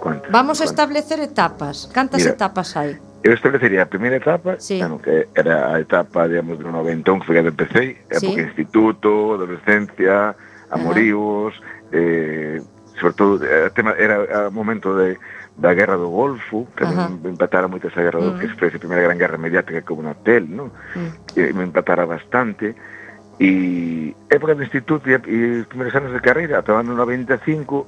[0.00, 0.32] cuantas.
[0.32, 0.64] Vamos cuantas.
[0.64, 1.86] a establecer etapas.
[1.92, 2.96] Cantas Mira, etapas hai?
[3.22, 4.78] Eu establecería a primeira etapa, sí.
[4.82, 8.34] bueno, que era a etapa, digamos, do 91 que foi cando empecé, era sí.
[8.34, 10.34] instituto, adolescencia,
[10.70, 11.54] amoríos,
[11.92, 12.58] eh,
[12.98, 15.18] sobre todo, eh, tema, era o momento de,
[15.56, 17.10] da guerra do Golfo, que Ajá.
[17.10, 18.40] me empatara moito esa guerra do uh -huh.
[18.40, 18.58] que mm.
[18.58, 20.74] foi a primeira gran guerra mediática como na tel, non?
[20.96, 21.38] Uh -huh.
[21.38, 22.74] E me empatara bastante,
[23.38, 27.86] e época do instituto e, e os primeiros anos de carreira, ata o ano 95,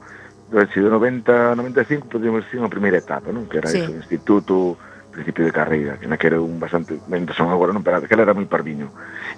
[0.51, 3.51] do 90 95, podíamos decir, unha primeira etapa, non?
[3.51, 3.83] Que era sí.
[3.83, 4.79] eso, instituto,
[5.15, 8.35] principio de carreira, que naquera era un bastante, mentre son agora non, pero aquela era
[8.35, 8.91] moi parviño.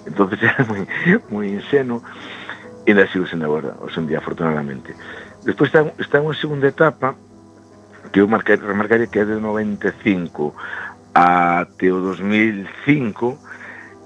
[0.09, 0.83] entonces era moi,
[1.29, 2.01] moi inseno,
[2.83, 4.97] e ainda sigo sendo agora, hoxe en día, afortunadamente.
[5.45, 7.13] Despois está, está unha segunda etapa,
[8.09, 10.55] que eu marcar, remarcaría que é de 95
[11.13, 13.37] até o 2005,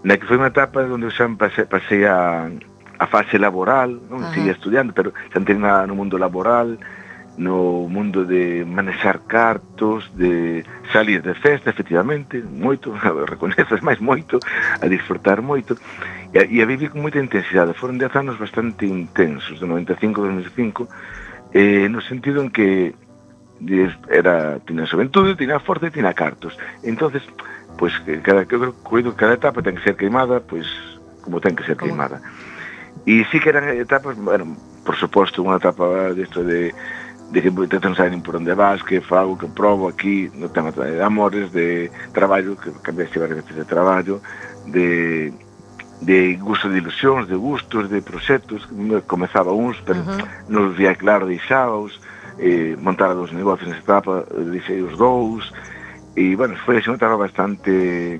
[0.03, 2.49] na que foi unha etapa onde eu xa pasei, pasei a,
[2.99, 4.21] a fase laboral, non?
[4.21, 4.33] Uh -huh.
[4.33, 6.75] Seguía estudiando, pero xa entrei no mundo laboral,
[7.37, 12.91] no mundo de manexar cartos, de salir de festa, efectivamente, moito,
[13.31, 14.39] recoñeces máis moito,
[14.81, 15.77] a disfrutar moito,
[16.33, 17.77] e a, e a vivir con moita intensidade.
[17.77, 20.87] Foron 10 anos bastante intensos, de 95 a 2005,
[21.53, 22.93] eh, no sentido en que
[24.09, 26.57] era tiña xuventude, tiña forza e tiña cartos.
[26.81, 27.21] Entonces,
[27.77, 31.55] pois pues, cada eu creo cada etapa ten que ser queimada, pois pues, como ten
[31.55, 31.93] que ser como?
[31.93, 32.21] queimada.
[33.05, 37.00] E sí que eran etapas, bueno, por suposto, unha etapa ah, disto de, de
[37.31, 41.01] de que te pensaren por onde vas, que fago, que probo aquí no tema de
[41.01, 44.21] amores, de traballo, que cambiaste varias veces de traballo,
[44.67, 45.33] de
[46.01, 48.67] de gusto de ilusións, de gustos, de proxectos,
[49.05, 50.49] comezaba uns, pero uh -huh.
[50.49, 51.93] non vía claro deixábaos,
[52.41, 55.53] eh, montar dos negocios nesa etapa, deixei os dous,
[56.17, 58.17] e, bueno, foi unha etapa bastante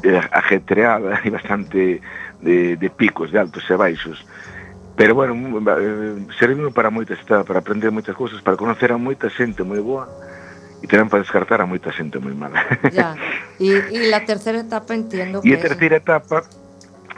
[0.00, 2.00] eh, ajetreada e bastante
[2.40, 4.39] de, de picos, de altos e baixos, uh
[5.00, 5.32] Pero bueno,
[5.80, 10.04] eh, serviu para moitas para aprender moitas cousas, para conocer a moita xente moi boa
[10.76, 12.60] e tamén para descartar a moita xente moi mala.
[12.92, 13.16] Ya.
[13.56, 15.48] E, e la terceira etapa entiendo que...
[15.48, 16.44] E a terceira etapa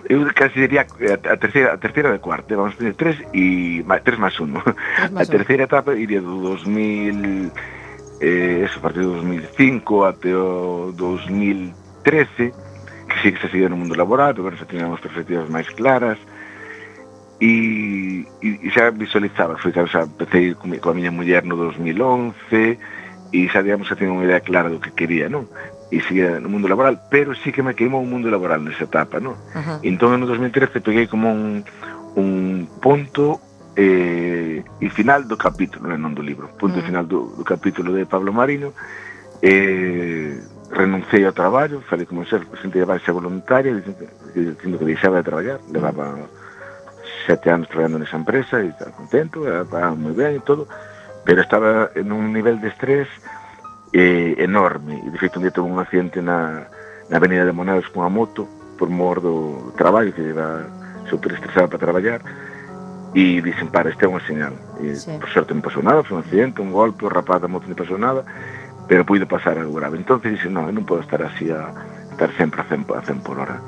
[0.07, 4.19] eu casi diría eh, a terceira, a terceira de cuarta, vamos a tres e tres
[4.19, 4.63] máis uno.
[4.63, 7.51] Tres más a terceira etapa iría do 2000
[8.23, 12.55] eh, eso, a partir do 2005 até o 2013
[13.11, 16.23] que sí que se seguía no mundo laboral, pero bueno, xa tiñamos perspectivas máis claras,
[17.43, 22.79] e, e xa visualizaba, foi claro, xa empecé con, coa miña muller no 2011
[23.35, 25.51] e xa, digamos, xa tiña unha idea clara do que quería, non?
[25.91, 29.19] E seguía no mundo laboral, pero sí que me queimou o mundo laboral nesa etapa,
[29.19, 29.35] non?
[29.59, 29.79] Uh -huh.
[29.83, 31.67] Entón, no 2013 peguei como un,
[32.15, 32.31] un
[32.79, 33.43] punto
[33.75, 36.87] eh, e final do capítulo, non do libro, punto uh -huh.
[36.87, 38.71] final do, do capítulo de Pablo Marino,
[39.43, 40.39] eh,
[40.71, 45.59] renunciei ao traballo, falei como ser xente de baixa voluntaria, dicindo que deixaba de traballar,
[45.75, 46.42] levaba uh -huh
[47.27, 50.67] sete anos traballando nesa empresa e estaba contento, estaba moi ben e todo,
[51.25, 53.09] pero estaba en un nivel de estrés
[53.93, 55.03] eh, enorme.
[55.07, 56.67] E, de feito, un día tuve un accidente na,
[57.09, 58.49] na avenida de Monados a moto
[58.79, 60.67] por mor do traballo que lleva
[61.07, 62.21] superestresada para traballar
[63.15, 64.57] e dicen, para, este é unha señal.
[64.81, 65.13] E, sí.
[65.21, 67.77] Por sorte non pasou nada, foi un accidente, un golpe, o rapaz da moto non
[67.77, 68.25] pasou nada,
[68.89, 70.01] pero puido pasar algo grave.
[70.01, 71.69] Entón dicen, non, eu non podo estar así a
[72.09, 73.61] estar sempre a 100, a 100 por hora.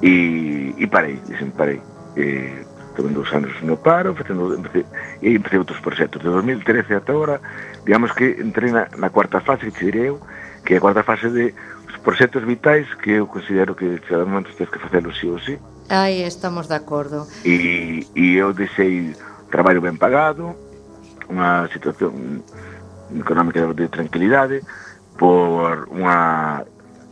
[0.00, 1.84] E, e parei, dicen, parei.
[2.16, 4.84] E, Tuve dous anos no paro, facendo, empecé,
[5.22, 6.20] e empecé outros proxectos.
[6.20, 7.40] De 2013 ata agora,
[7.84, 10.20] digamos que entrei na, na cuarta fase, que te direi eu,
[10.64, 11.54] que é a cuarta fase de
[11.88, 15.56] os proxectos vitais que eu considero que cada momento tens que facelo sí ou sí.
[15.88, 17.26] Aí estamos de acordo.
[17.44, 19.16] E, e eu deixei
[19.50, 20.56] traballo ben pagado,
[21.28, 22.44] unha situación
[23.12, 24.60] económica de tranquilidade,
[25.16, 26.64] por unha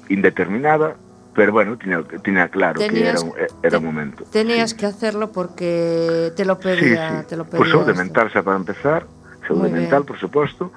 [0.08, 0.96] indeterminada,
[1.34, 4.24] pero bueno, tenía, tenía claro tenías, que era, era un momento.
[4.24, 4.76] Tenías sí.
[4.76, 7.10] que hacerlo porque te lo pedía.
[7.10, 7.26] Sí, sí.
[7.28, 9.06] Te lo pedía por salud mental, para empezar,
[9.46, 10.72] salud mental, por supuesto,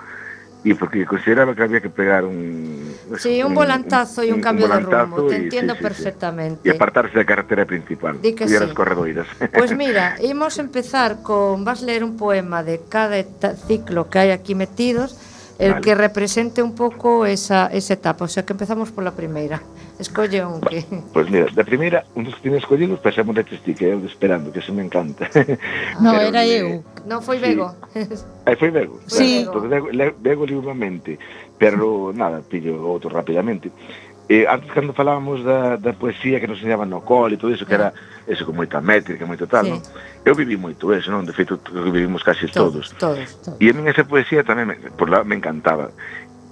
[0.63, 2.95] y porque consideraba que había que pegar un...
[3.17, 6.61] Sí, un, un volantazo y un, un cambio un de rumbo, te y, entiendo perfectamente.
[6.63, 9.27] Y apartarse da carretera principal, Di que y las corredoiras.
[9.57, 13.21] Pues mira, ímos empezar con, vas leer un poema de cada
[13.67, 15.17] ciclo que hai aquí metidos,
[15.59, 15.81] vale.
[15.81, 19.61] que represente un pouco esa, esa etapa, o sea que empezamos pola primeira.
[19.99, 20.81] Escolle un que...
[21.13, 24.07] Pois pues mira, da primeira, un dos que tiene escollido, pensamos de ti, que de
[24.07, 25.29] esperando, que se me encanta.
[26.01, 26.81] No, Pero, era eu.
[27.05, 27.75] Non foi Bego.
[27.93, 28.07] Sí.
[28.47, 28.99] Aí foi Bego.
[29.05, 29.45] Sí.
[29.45, 29.87] Claro, Bego,
[30.19, 30.73] Bego, Bego.
[31.59, 33.71] Pero nada, pillo outro rapidamente.
[34.29, 37.67] E antes cando falábamos da, da poesía que nos enseñaban no cole e todo iso,
[37.67, 37.91] que era
[38.23, 39.71] eso con moita métrica, moito tal, sí.
[39.75, 39.83] non?
[40.23, 41.27] Eu viví moito eso, non?
[41.27, 41.59] De feito,
[41.91, 42.95] vivimos casi todos.
[42.95, 43.29] Todos, todos.
[43.43, 43.59] todos.
[43.59, 45.91] E a min esa poesía tamén me, por lá, me encantaba.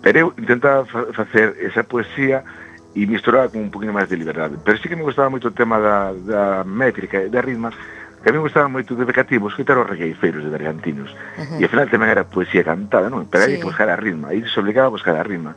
[0.04, 2.44] Pero eu intentaba fa facer esa poesía
[2.92, 4.60] e misturaba con un poquinho máis de liberdade.
[4.60, 7.72] Pero sí que me gustaba moito o tema da, da métrica e da ritma,
[8.20, 11.16] que a mí me gustaba moito de Becativo escutar os regueifeiros de bergantinos.
[11.40, 11.60] Uh -huh.
[11.60, 13.32] E ao final tamén era poesía cantada, non?
[13.32, 13.56] Pero sí.
[13.56, 15.56] hai que buscar a ritma, aí se obligaba a buscar a ritma.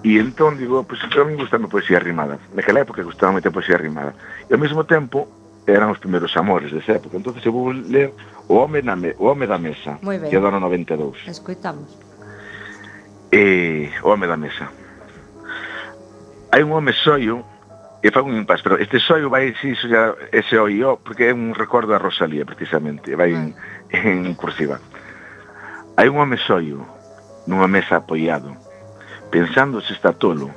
[0.00, 2.40] E entón digo, pois pues, a mí gustame poesía rimada.
[2.56, 4.16] Naquela época gustaba moito a poesía rimada.
[4.48, 5.28] E ao mesmo tempo
[5.68, 7.20] eran os primeiros amores desa época.
[7.20, 8.16] Entón eu vou ler
[8.50, 11.22] O home, na me, o home da mesa, que é do ano 92.
[11.28, 11.96] Escoitamos.
[13.30, 14.66] E, o home da mesa.
[16.50, 17.46] Hai un home soio
[18.02, 21.32] e fa un impas, pero este soio vai si iso ya ese oio, porque é
[21.32, 23.54] un recordo a Rosalía precisamente, vai en,
[23.94, 24.82] en cursiva.
[25.94, 26.82] Hai un home soio
[27.46, 28.50] nunha mesa apoiado
[29.30, 30.50] pensando se está tolo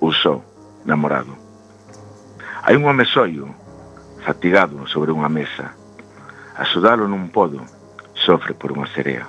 [0.00, 0.40] ou só
[0.84, 1.36] namorado.
[2.64, 3.52] Hai un home soio,
[4.24, 5.76] fatigado sobre unha mesa,
[6.56, 7.60] a sudalo nun podo,
[8.16, 9.28] sofre por unha serea.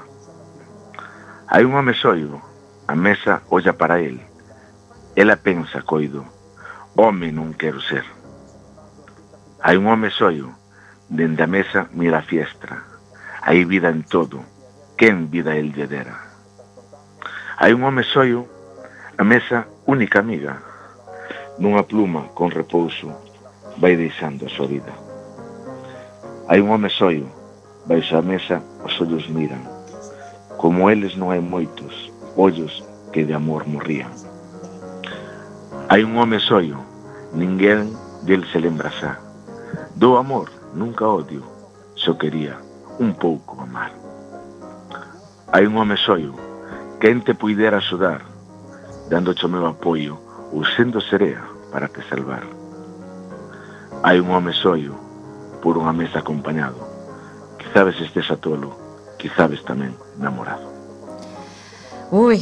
[1.52, 2.40] Hai un home soio,
[2.88, 4.24] a mesa olla para el.
[5.20, 6.24] Ela pensa, coido,
[6.96, 8.08] home non quero ser.
[9.60, 10.56] Hai un home soio,
[11.12, 12.88] dende a mesa mira a fiestra.
[13.44, 14.40] Hai vida en todo,
[14.96, 16.16] quen vida el lle dera.
[17.60, 18.57] Hai un home soio,
[19.18, 20.62] a mesa única amiga.
[21.58, 23.10] Nunha pluma con repouso,
[23.82, 24.94] vai deixando a súa vida.
[26.46, 27.26] Hai un home soio,
[27.90, 29.66] baixo a mesa os ollos miran.
[30.62, 34.14] Como eles non hai moitos, ollos que de amor morrían.
[35.90, 36.78] Hai un home soio,
[37.34, 37.90] ninguén
[38.22, 39.18] del se lembra xa.
[39.98, 41.42] Do amor, nunca odio,
[41.98, 42.62] só quería
[43.02, 43.90] un pouco amar.
[45.50, 46.38] Hai un home soio,
[47.02, 48.37] quen te puidera axudar,
[49.10, 50.20] dándoche o meu apoio
[50.52, 52.44] ou sendo serea para te salvar.
[54.04, 54.96] Hai un home soio
[55.64, 56.80] por unha mesa acompañado.
[57.58, 58.76] Quizabes estes tolo,
[59.18, 60.68] quizabes tamén namorado.
[62.12, 62.40] Ui,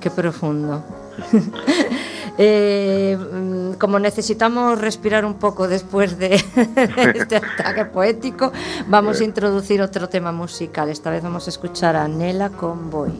[0.00, 0.82] que profundo.
[2.38, 6.36] eh, mm, como necesitamos respirar un pouco despois de
[7.14, 8.52] este ataque poético,
[8.86, 10.88] vamos a introducir outro tema musical.
[10.88, 13.12] Esta vez vamos a escuchar a Nela Convoy.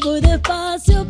[0.00, 1.07] voy despacio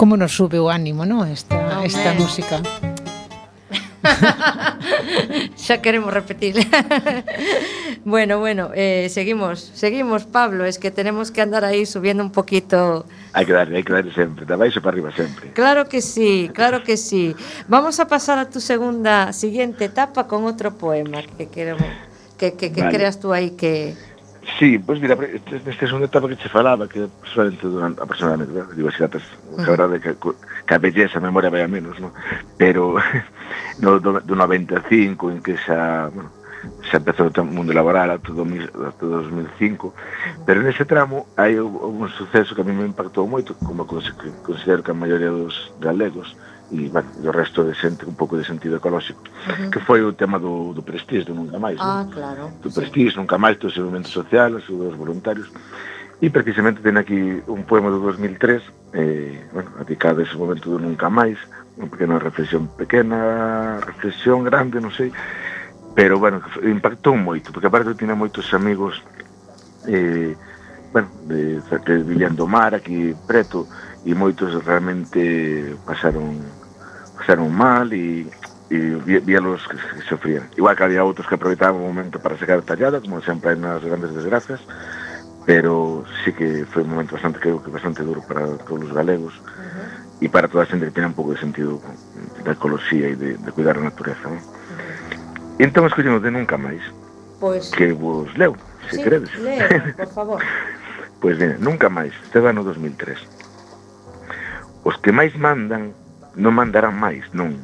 [0.00, 1.28] Como nos sube o ánimo, non?
[1.28, 2.56] Esta, esta música.
[5.60, 6.56] Xa queremos repetir.
[8.08, 13.04] bueno, bueno, eh, seguimos, seguimos, Pablo, es que tenemos que andar ahí subiendo un poquito.
[13.36, 15.52] Hai que darle, hai que darle sempre, de baixo para arriba sempre.
[15.52, 17.36] Claro que sí, claro que sí.
[17.68, 21.84] Vamos a pasar a tu segunda, siguiente etapa con otro poema que queremos,
[22.40, 22.96] que, que, que Vale.
[22.96, 24.00] creas tú aí que...
[24.58, 28.64] Sí, pois mira, este segundo unha etapa que che falaba que solamente durante, aproximadamente eh,
[28.64, 29.64] a diversidade uh -huh.
[29.64, 30.12] que, de que,
[30.64, 32.12] que a belleza a memoria vai a menos, no?
[32.56, 32.96] pero
[33.84, 36.32] no, do, do 95 en que xa, bueno,
[36.88, 39.92] xa empezou o mundo laboral ata, 2000, ata 2005
[40.44, 44.84] pero nese tramo hai un, un suceso que a mí me impactou moito como considero
[44.84, 46.36] que a maioría dos galegos
[46.70, 49.70] e bueno, o resto de xente un pouco de sentido ecolóxico uh -huh.
[49.70, 52.14] que foi o tema do, do Prestige do Nunca máis ah, non?
[52.14, 52.42] claro.
[52.62, 53.18] do Prestige.
[53.18, 55.50] Nunca máis do seu movimento social, os seus voluntarios
[56.22, 58.62] e precisamente ten aquí un poema do 2003
[58.94, 61.38] eh, bueno, dedicado a ese momento do Nunca máis
[61.74, 65.10] unha pequena reflexión pequena reflexión grande, non sei
[65.98, 69.02] pero bueno, impactou moito porque aparte tiña moitos amigos
[69.90, 70.38] eh,
[70.92, 73.66] bueno, de, de Vilhán do Mar, aquí preto,
[74.04, 76.40] e moitos realmente pasaron
[77.20, 78.24] pasaron mal e
[78.70, 78.78] e
[79.26, 80.46] víalos que, que sofrían.
[80.56, 83.82] Igual que había outros que aproveitaban o momento para sacar tallada, como sempre hai nas
[83.82, 84.62] grandes desgracias,
[85.42, 89.34] pero sí que foi un momento bastante, creo que bastante duro para todos os galegos
[89.34, 90.22] uh -huh.
[90.22, 91.82] e para toda a xente que tiene un pouco de sentido
[92.46, 94.30] da ecoloxía e de, de cuidar a natureza.
[94.30, 94.38] ¿no?
[94.38, 95.58] Uh -huh.
[95.58, 96.86] E entón escollemos de Nunca Máis,
[97.42, 97.74] pues...
[97.74, 98.54] que vos leu,
[98.86, 99.34] se sí, queredes.
[99.34, 99.66] Leo,
[99.98, 100.40] por favor.
[101.18, 103.18] pois pues, Nunca Máis, este ano 2003.
[104.86, 105.90] Os que máis mandan
[106.36, 107.58] non mandarán máis, non.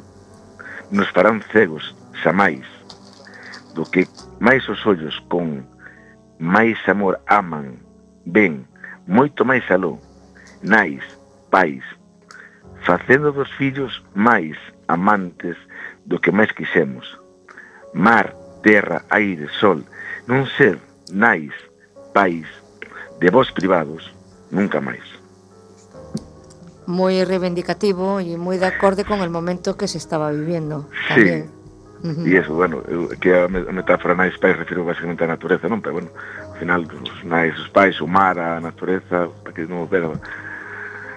[0.91, 2.65] Nos farán cegos, xa máis.
[3.75, 4.07] Do que
[4.39, 5.67] máis os ollos con
[6.39, 7.79] máis amor aman,
[8.25, 8.67] ven,
[9.07, 9.97] moito máis aló,
[10.61, 11.03] nais,
[11.49, 11.83] pais,
[12.83, 14.57] facendo dos fillos máis
[14.87, 15.57] amantes
[16.05, 17.05] do que máis quixemos.
[17.93, 19.83] Mar, terra, aire, sol,
[20.27, 20.79] non ser
[21.11, 21.55] nais,
[22.13, 22.47] pais,
[23.19, 24.13] de vos privados,
[24.51, 25.03] nunca máis
[26.87, 30.87] muy reivindicativo y muy de acorde con el momento que se estaba viviendo.
[31.07, 31.45] tamén.
[31.45, 31.57] Sí.
[32.03, 32.27] Uh -huh.
[32.29, 35.81] E eso, bueno, eu, que a metáfora nais pais refiro basicamente á natureza, non?
[35.81, 36.09] Pero, bueno,
[36.45, 40.13] ao final, os nais, os pais, o mar, a natureza, para que non houbera,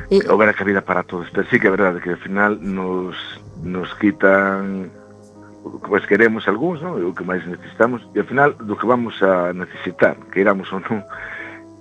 [0.09, 0.25] y...
[0.25, 1.29] houbera cabida para todos.
[1.31, 3.15] Pero sí que é verdade que ao final nos,
[3.61, 4.89] nos quitan
[5.61, 6.97] o que máis queremos algúns, non?
[6.97, 10.81] o que máis necesitamos, e ao final do que vamos a necesitar, que iramos ou
[10.81, 11.05] non,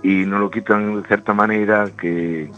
[0.03, 2.51] e non lo quitan de certa maneira que,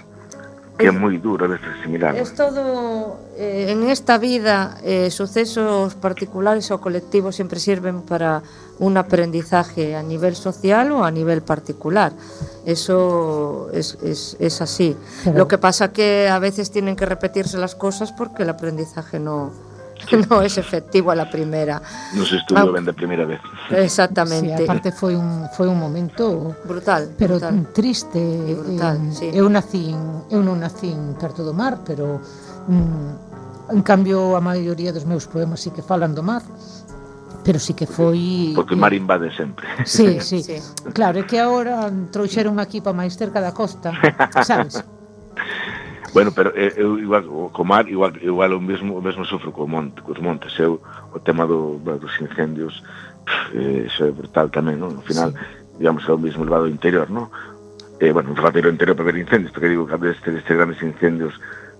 [0.82, 2.12] que é moi duro a veces asimilar.
[2.36, 8.42] Todo, eh, en esta vida, eh, sucesos particulares o colectivos siempre sirven para
[8.82, 12.12] un aprendizaje a nivel social o a nivel particular.
[12.66, 14.96] Eso es, es, es así.
[15.24, 19.20] Pero- Lo que pasa que a veces tienen que repetirse las cosas porque el aprendizaje
[19.20, 19.52] no,
[20.30, 21.82] no es efectivo a la primera.
[22.14, 23.40] Non se estudiou ah, ben da primeira vez.
[23.72, 24.58] Exactamente.
[24.58, 27.72] Sí, aparte foi un foi un momento brutal, pero brutal.
[27.72, 28.20] triste.
[28.20, 29.28] Brutal, eh, sí.
[29.32, 32.20] Eu nacín, eu non nacín perto do mar, pero
[32.68, 36.44] mm, en cambio a maioría dos meus poemas sí que falan do mar
[37.44, 38.54] pero sí que foi...
[38.54, 39.66] Porque o mar invade sempre.
[39.86, 40.44] Sí, sí.
[40.44, 40.62] sí.
[40.94, 43.90] Claro, é que agora trouxeron aquí para máis cerca da costa,
[44.46, 44.86] sabes?
[46.14, 47.24] Bueno, pero eh, eu igual
[47.56, 50.52] co mar igual igual o mesmo o mesmo sofro co monte, cos montes.
[50.60, 50.82] Eu
[51.16, 52.84] o tema do, dos incendios
[53.56, 55.00] eh, iso é brutal tamén, non?
[55.00, 55.80] No final, sí.
[55.80, 57.32] digamos, é o mesmo levado interior, non?
[58.04, 61.32] Eh, bueno, un rateiro interior para ver incendios, porque digo que destes, destes grandes incendios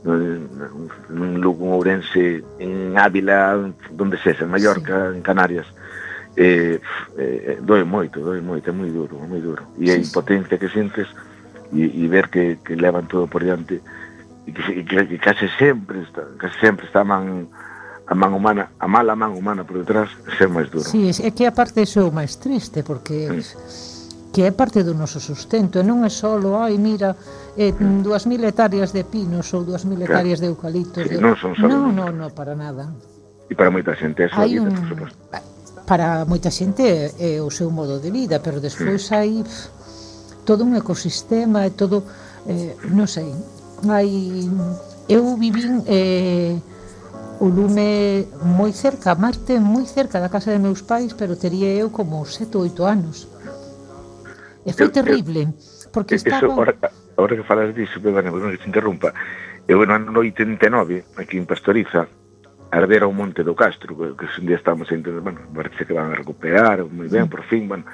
[0.08, 0.48] nun,
[1.12, 3.58] nun Lugo, en Ourense, en Ávila,
[3.92, 5.18] donde sexa, en Mallorca, sí.
[5.18, 5.68] en Canarias,
[6.40, 6.80] eh,
[7.18, 9.68] eh, eh doe moito, doe moito, é moi duro, é moi duro.
[9.76, 11.12] E a impotencia que sientes
[11.76, 13.82] e, e ver que, que levan todo por diante,
[14.52, 17.48] e que, que, que case sempre está, case sempre está a man
[18.12, 20.84] a man humana, a mala man humana por detrás, ser máis duro.
[20.84, 23.32] Sí, é que a parte iso é o máis triste, porque
[24.36, 27.16] que é parte do noso sustento, e non é só, ai, mira,
[27.56, 30.04] eh, 2.000 hectáreas de pinos ou 2.000 claro.
[30.04, 31.08] hectáreas de eucaliptos.
[31.08, 31.24] Sí, de...
[31.24, 31.68] Non son só.
[31.68, 32.92] Non, non, non, para nada.
[33.48, 34.72] E para moita xente, eso, Hai un...
[34.72, 35.16] por suposto.
[35.88, 39.16] Para moita xente é o seu modo de vida, pero despois mm.
[39.16, 39.32] hai
[40.44, 42.04] todo un ecosistema e todo,
[42.48, 43.32] eh, non sei,
[43.90, 44.50] hai
[45.10, 46.60] eu vivín eh,
[47.42, 51.90] o lume moi cerca, Marte moi cerca da casa de meus pais, pero tería eu
[51.90, 53.26] como sete ou oito anos.
[54.62, 55.50] E foi terrible,
[55.90, 56.46] porque estaba...
[56.46, 56.78] Eso, ahora,
[57.18, 59.10] ahora que falas disso, perdón, que te interrumpa,
[59.68, 62.06] eu no ano 89, aquí en Pastoriza,
[62.70, 66.14] ardera o Monte do Castro, que, que un día estamos entre, bueno, parece que van
[66.14, 67.86] a recuperar, moi ben, por fin, bueno,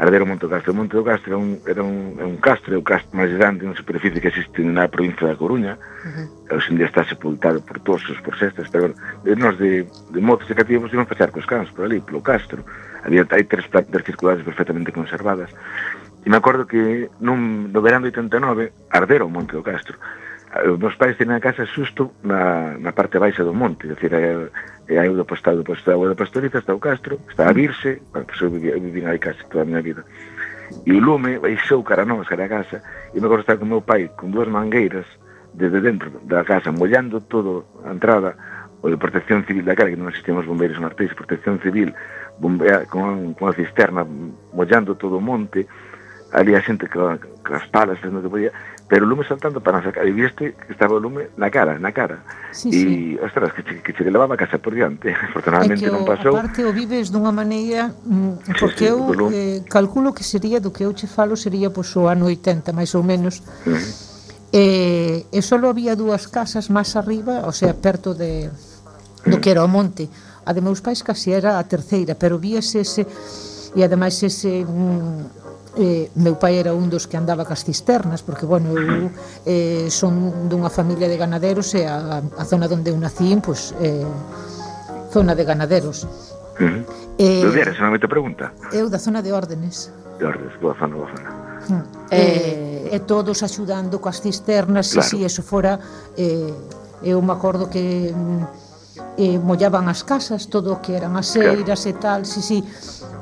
[0.00, 0.72] Ardeiro Monte do Castro.
[0.72, 3.28] O Monte do Castro é un, era un, é un castro, é o castro máis
[3.36, 5.76] grande na superficie que existe na provincia da Coruña.
[5.76, 6.56] Uh -huh.
[6.56, 10.48] Hoxe en día está sepultado por todos por cestas, pero de nós de, de motos
[10.48, 12.64] e cativos iban pasar cos cans por ali, polo castro.
[13.04, 15.52] Había hai tres plantas circulares perfectamente conservadas.
[16.24, 20.00] E me acordo que nun, no verano de 89 ardera o Monte do Castro.
[20.50, 23.94] Eh, os meus pais tenían a casa xusto na, na parte baixa do monte, é
[23.94, 24.50] dicir, eh,
[24.90, 28.02] e hai o da do está o da Pastoriza, está o Castro, está a Virse,
[28.10, 30.04] bueno, pois eu vivi, eu aí casi toda a miña vida.
[30.84, 32.82] E o lume baixou cara a nós, cara a casa,
[33.14, 35.06] e me acordo estar con meu pai con dúas mangueiras
[35.54, 38.34] desde dentro da casa, mollando todo a entrada,
[38.82, 41.94] o de protección civil da cara, que non existíamos bombeiros en Arteis, protección civil,
[42.42, 44.02] bombea, con, con a cisterna,
[44.50, 45.70] mollando todo o monte,
[46.32, 48.52] ali a xente con, con as palas facendo que podía,
[48.86, 51.90] pero o lume saltando para sacar, e viste que estaba o lume na cara, na
[51.90, 52.22] cara.
[52.50, 53.18] Sí, e, sí.
[53.22, 56.34] ostras, que, che, que che levaba a casa por diante, afortunadamente non pasou.
[56.34, 58.98] Aparte o vives dunha maneira, mm, porque sí, sí, eu
[59.30, 62.94] eh, calculo que sería, do que eu che falo, sería pois o ano 80, máis
[62.94, 64.10] ou menos, uh.
[64.50, 68.50] E, e só había dúas casas máis arriba, o sea, perto de,
[69.22, 70.10] do que era o monte.
[70.42, 73.06] A de meus pais casi era a terceira, pero víase ese,
[73.78, 75.39] e ademais ese mm,
[75.76, 79.10] eh, meu pai era un dos que andaba cas cisternas porque, bueno, eu
[79.46, 84.06] eh, son dunha familia de ganaderos e a, a zona onde eu nací, pues, eh,
[85.10, 86.08] zona de ganaderos uh
[86.58, 86.84] -huh.
[87.18, 88.52] eh, Do Diares, non me te pregunta?
[88.72, 91.30] Eu da zona de órdenes De órdenes, boa zona, boa zona
[91.68, 91.84] hmm.
[92.10, 95.06] eh, eh, E todos axudando coas cisternas claro.
[95.06, 95.78] Se si eso fora
[96.16, 96.54] eh,
[97.02, 98.42] Eu me acordo que mm,
[99.16, 101.90] eh, mollaban as casas Todo o que eran as eiras claro.
[101.90, 102.58] e tal Si, si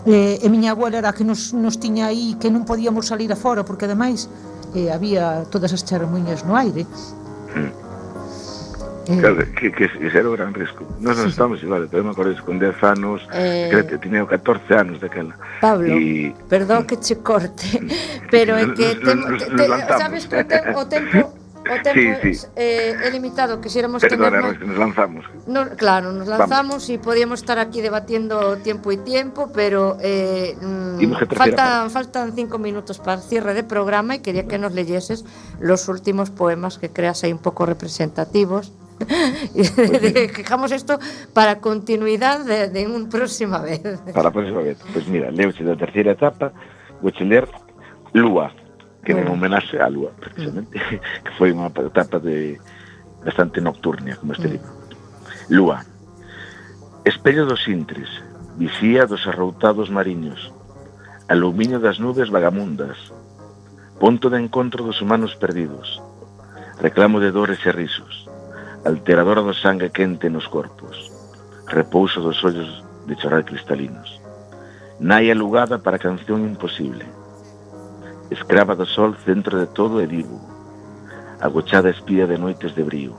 [0.06, 3.64] eh, e miña abuela era que nos, nos tiña aí que non podíamos salir afora
[3.64, 4.30] porque ademais
[4.74, 6.86] eh, había todas as charmuñas no aire.
[7.56, 7.88] Mm.
[9.08, 10.84] Eh, claro, que, que, que era o gran risco.
[11.00, 11.32] Nós non sí.
[11.32, 15.32] estamos igual, pero me acordes con 10 anos, eh, que tiña 14 anos daquela.
[15.64, 16.36] Pablo, y...
[16.44, 17.80] perdón que che corte,
[18.30, 19.00] pero é que...
[19.00, 21.32] Nos, tem, nos, te, nos, te, sabes que o, tem, o tempo
[21.70, 22.46] o tempo Sí, sí.
[22.56, 25.24] eh, é limitado, quixéramos Perdona, tener nos lanzamos.
[25.46, 31.34] No, claro, nos lanzamos y podíamos estar aquí debatiendo tiempo y tiempo, pero eh, mm,
[31.36, 35.24] faltan, faltan cinco minutos para el cierre de programa y quería que nos leyeses
[35.60, 38.72] los últimos poemas que creas ahí un poco representativos.
[39.54, 39.62] y
[40.42, 40.98] dejamos esto
[41.32, 43.80] para continuidad de, de una próxima vez.
[44.12, 44.78] Para próxima vez.
[44.92, 46.50] Pois mira, leuche da terceira etapa,
[47.00, 47.46] vou che ler
[48.12, 48.50] Lúa,
[49.08, 51.00] que era un homenaxe á lúa, precisamente, mm.
[51.24, 52.60] que foi unha etapa de
[53.24, 54.52] bastante nocturnia, como este mm.
[54.52, 54.70] libro.
[55.48, 55.80] Lúa.
[57.08, 58.04] Espello dos intres,
[58.60, 60.52] vixía dos arroutados mariños,
[61.24, 63.00] aluminio das nubes vagamundas,
[63.96, 66.04] ponto de encontro dos humanos perdidos,
[66.76, 68.28] reclamo de dores e risos,
[68.84, 71.08] alteradora do sangue quente nos corpos,
[71.64, 74.20] repouso dos ollos de chorar cristalinos,
[75.00, 77.08] nai alugada para canción imposible,
[78.30, 80.40] escrava do sol centro de todo e vivo,
[81.40, 83.14] agochada espía de noites de brío,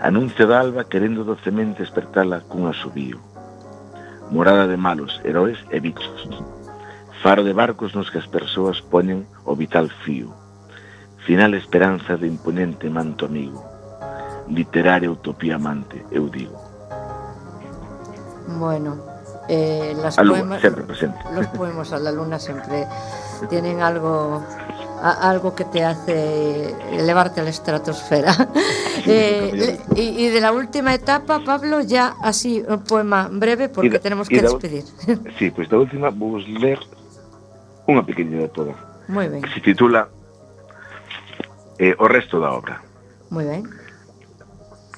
[0.00, 3.20] anuncio da alba querendo docemente despertala cun asubío,
[4.30, 6.28] morada de malos, heróis e bichos,
[7.22, 10.32] faro de barcos nos que as persoas poñen o vital fío,
[11.26, 13.60] final esperanza de imponente manto amigo,
[14.48, 16.54] literaria utopía amante, eu digo.
[18.46, 18.96] Bueno,
[19.48, 21.02] eh, las luna, poemas,
[21.34, 22.86] los poemas a la luna siempre
[23.46, 24.42] tienen algo
[25.02, 28.32] a, algo que te hace elevarte a la estratosfera.
[29.06, 33.98] eh, y, y, de la última etapa, Pablo, ya así un poema breve porque da,
[33.98, 34.84] tenemos que da, despedir.
[35.38, 36.80] sí, pues da última vou ler
[37.86, 38.74] unha pequena toda.
[39.06, 39.42] Muy ben.
[39.42, 40.08] Que se titula
[41.78, 42.82] eh, O resto da obra.
[43.30, 43.62] Muy ben.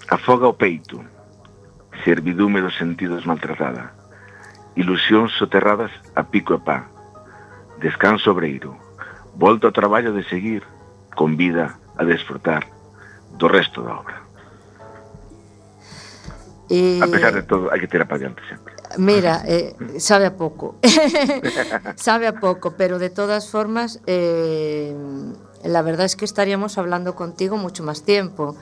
[0.09, 1.05] Afoga o peito,
[2.05, 3.93] servidume dos sentidos maltratada,
[4.73, 6.89] ilusións soterradas a pico e pá,
[7.81, 8.77] Descanso obreiro.
[9.35, 10.63] Volto ao traballo de seguir,
[11.15, 12.67] con vida a desfrutar
[13.39, 14.19] do resto da obra.
[16.71, 18.75] Eh, a pesar de todo, hai que tirar para sempre.
[18.97, 20.77] Mira, eh, sabe a pouco.
[21.97, 24.95] sabe a pouco, pero de todas formas, eh,
[25.65, 28.57] la verdad es que estaríamos hablando contigo mucho más tiempo.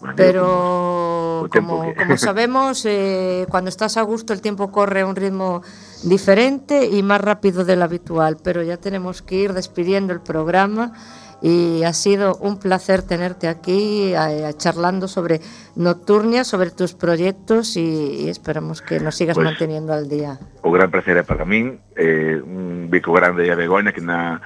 [0.00, 1.94] Bueno, pero como, que...
[1.94, 5.62] como sabemos, eh, cuando estás a gusto el tiempo corre a un ritmo
[6.02, 10.92] diferente y más rápido del habitual, pero ya tenemos que ir despidiendo el programa
[11.42, 15.40] y ha sido un placer tenerte aquí a, a charlando sobre
[15.74, 20.38] Nocturnia, sobre tus proyectos y, y esperamos que nos sigas pues, manteniendo al día.
[20.62, 24.40] O gran placer é para min, eh, un bico grande a Begoña que na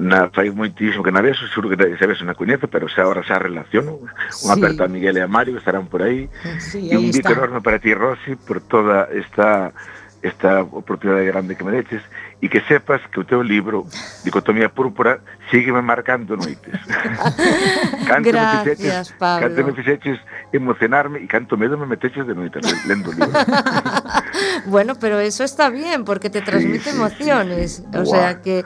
[0.00, 3.20] na fai moitísimo que na vez, seguro que se ves na coñezo, pero xa ahora
[3.20, 4.00] xa relaciono.
[4.00, 4.48] Un sí.
[4.48, 6.32] aperto a Miguel e a Mario que estarán por aí.
[6.64, 9.76] Sí, e un bico enorme para ti, Rosy, por toda esta
[10.22, 12.02] esta oportunidade grande que me deches
[12.38, 13.86] e que sepas que o teu libro
[14.22, 15.18] Dicotomía Púrpura
[15.50, 16.78] sígueme marcando noites.
[18.06, 19.48] canto Gracias, me fixeches, Pablo.
[19.48, 20.18] Canto me fixeches
[20.54, 23.34] emocionarme e canto medo me meteches de noite lendo o libro.
[24.70, 27.70] bueno, pero eso está bien porque te transmite sí, sí, emociones.
[27.72, 27.98] Sí, sí.
[27.98, 28.06] O Buah.
[28.06, 28.64] sea que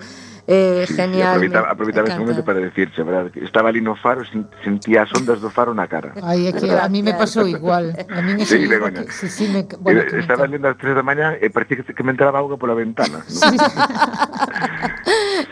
[0.48, 1.10] Eh, genial.
[1.10, 3.32] Sí, aproveitaba, aproveitaba ese momento para decirse, verdad?
[3.32, 4.22] Que estaba ali no faro,
[4.62, 6.14] sentía as ondas do faro na cara.
[6.22, 7.90] Ai, é que a mí me pasou igual.
[8.06, 10.94] A mí me sí, sí, que, sí, sí, me, bueno, que estaba lendo as 3
[10.94, 13.18] da mañá e parecía que, que me entraba auga pola ventana.
[13.18, 13.24] ¿no?
[13.26, 13.42] Sí.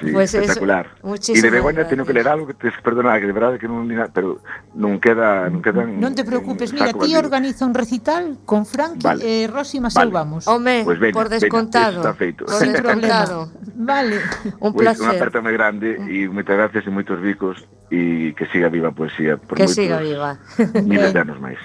[0.00, 0.86] sí, pues espectacular.
[1.02, 3.90] E de Begoña teño que ler algo que te perdona, que de verdade que non
[4.14, 4.38] pero
[4.78, 9.02] non queda, non queda Non te preocupes, en, mira, ti organiza un recital con Frankie
[9.02, 9.26] vale.
[9.26, 10.14] e eh, Rosy Masou vale.
[10.14, 10.46] vamos.
[10.46, 11.98] Home, pues ven, por descontado.
[11.98, 12.46] Ven, está feito.
[12.46, 13.50] Por descontado.
[13.74, 14.22] vale.
[14.62, 15.04] Un placer.
[15.04, 16.08] Un aperta moi grande mm.
[16.12, 19.76] e moitas gracias e moitos bicos e que siga viva a poesía por Que moitos,
[19.76, 20.38] siga viva.
[20.84, 21.60] Miles de anos máis.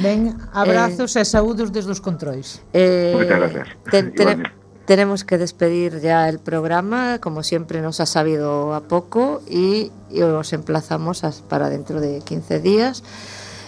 [0.00, 2.64] Ben, abrazos eh, e saúdos desde os controis.
[2.72, 3.68] Eh, moitas gracias.
[3.92, 4.48] Ten, ten,
[4.88, 10.22] tenemos que despedir ya el programa, como siempre nos ha sabido a poco y, y
[10.22, 13.04] os emplazamos a, para dentro de 15 días.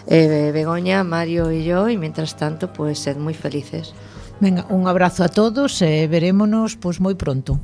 [0.07, 3.95] Eh, Begoña, Mario y yo, y mientras tanto, pues sed muy felices.
[4.41, 7.61] Venga, un abrazo a todos, eh, verémonos pues muy pronto.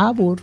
[0.00, 0.38] Abur.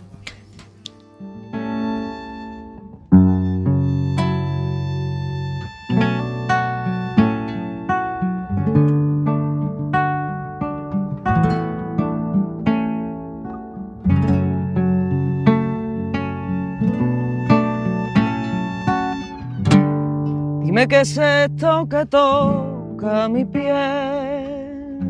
[20.62, 25.00] Dime qué es esto que toca mi piel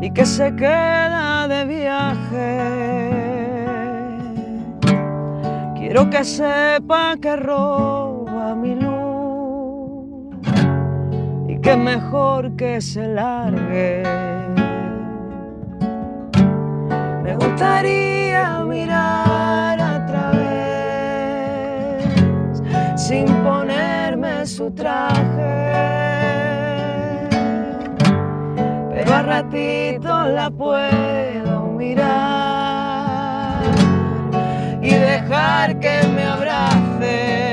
[0.00, 2.21] y que se queda de viaje.
[5.92, 10.38] Quiero que sepa que roba mi luz
[11.46, 14.02] y que mejor que se largue.
[17.22, 21.42] Me gustaría mirar a través
[22.96, 25.72] sin ponerme su traje.
[28.94, 32.51] Pero a ratitos la puedo mirar
[37.12, 37.51] ser.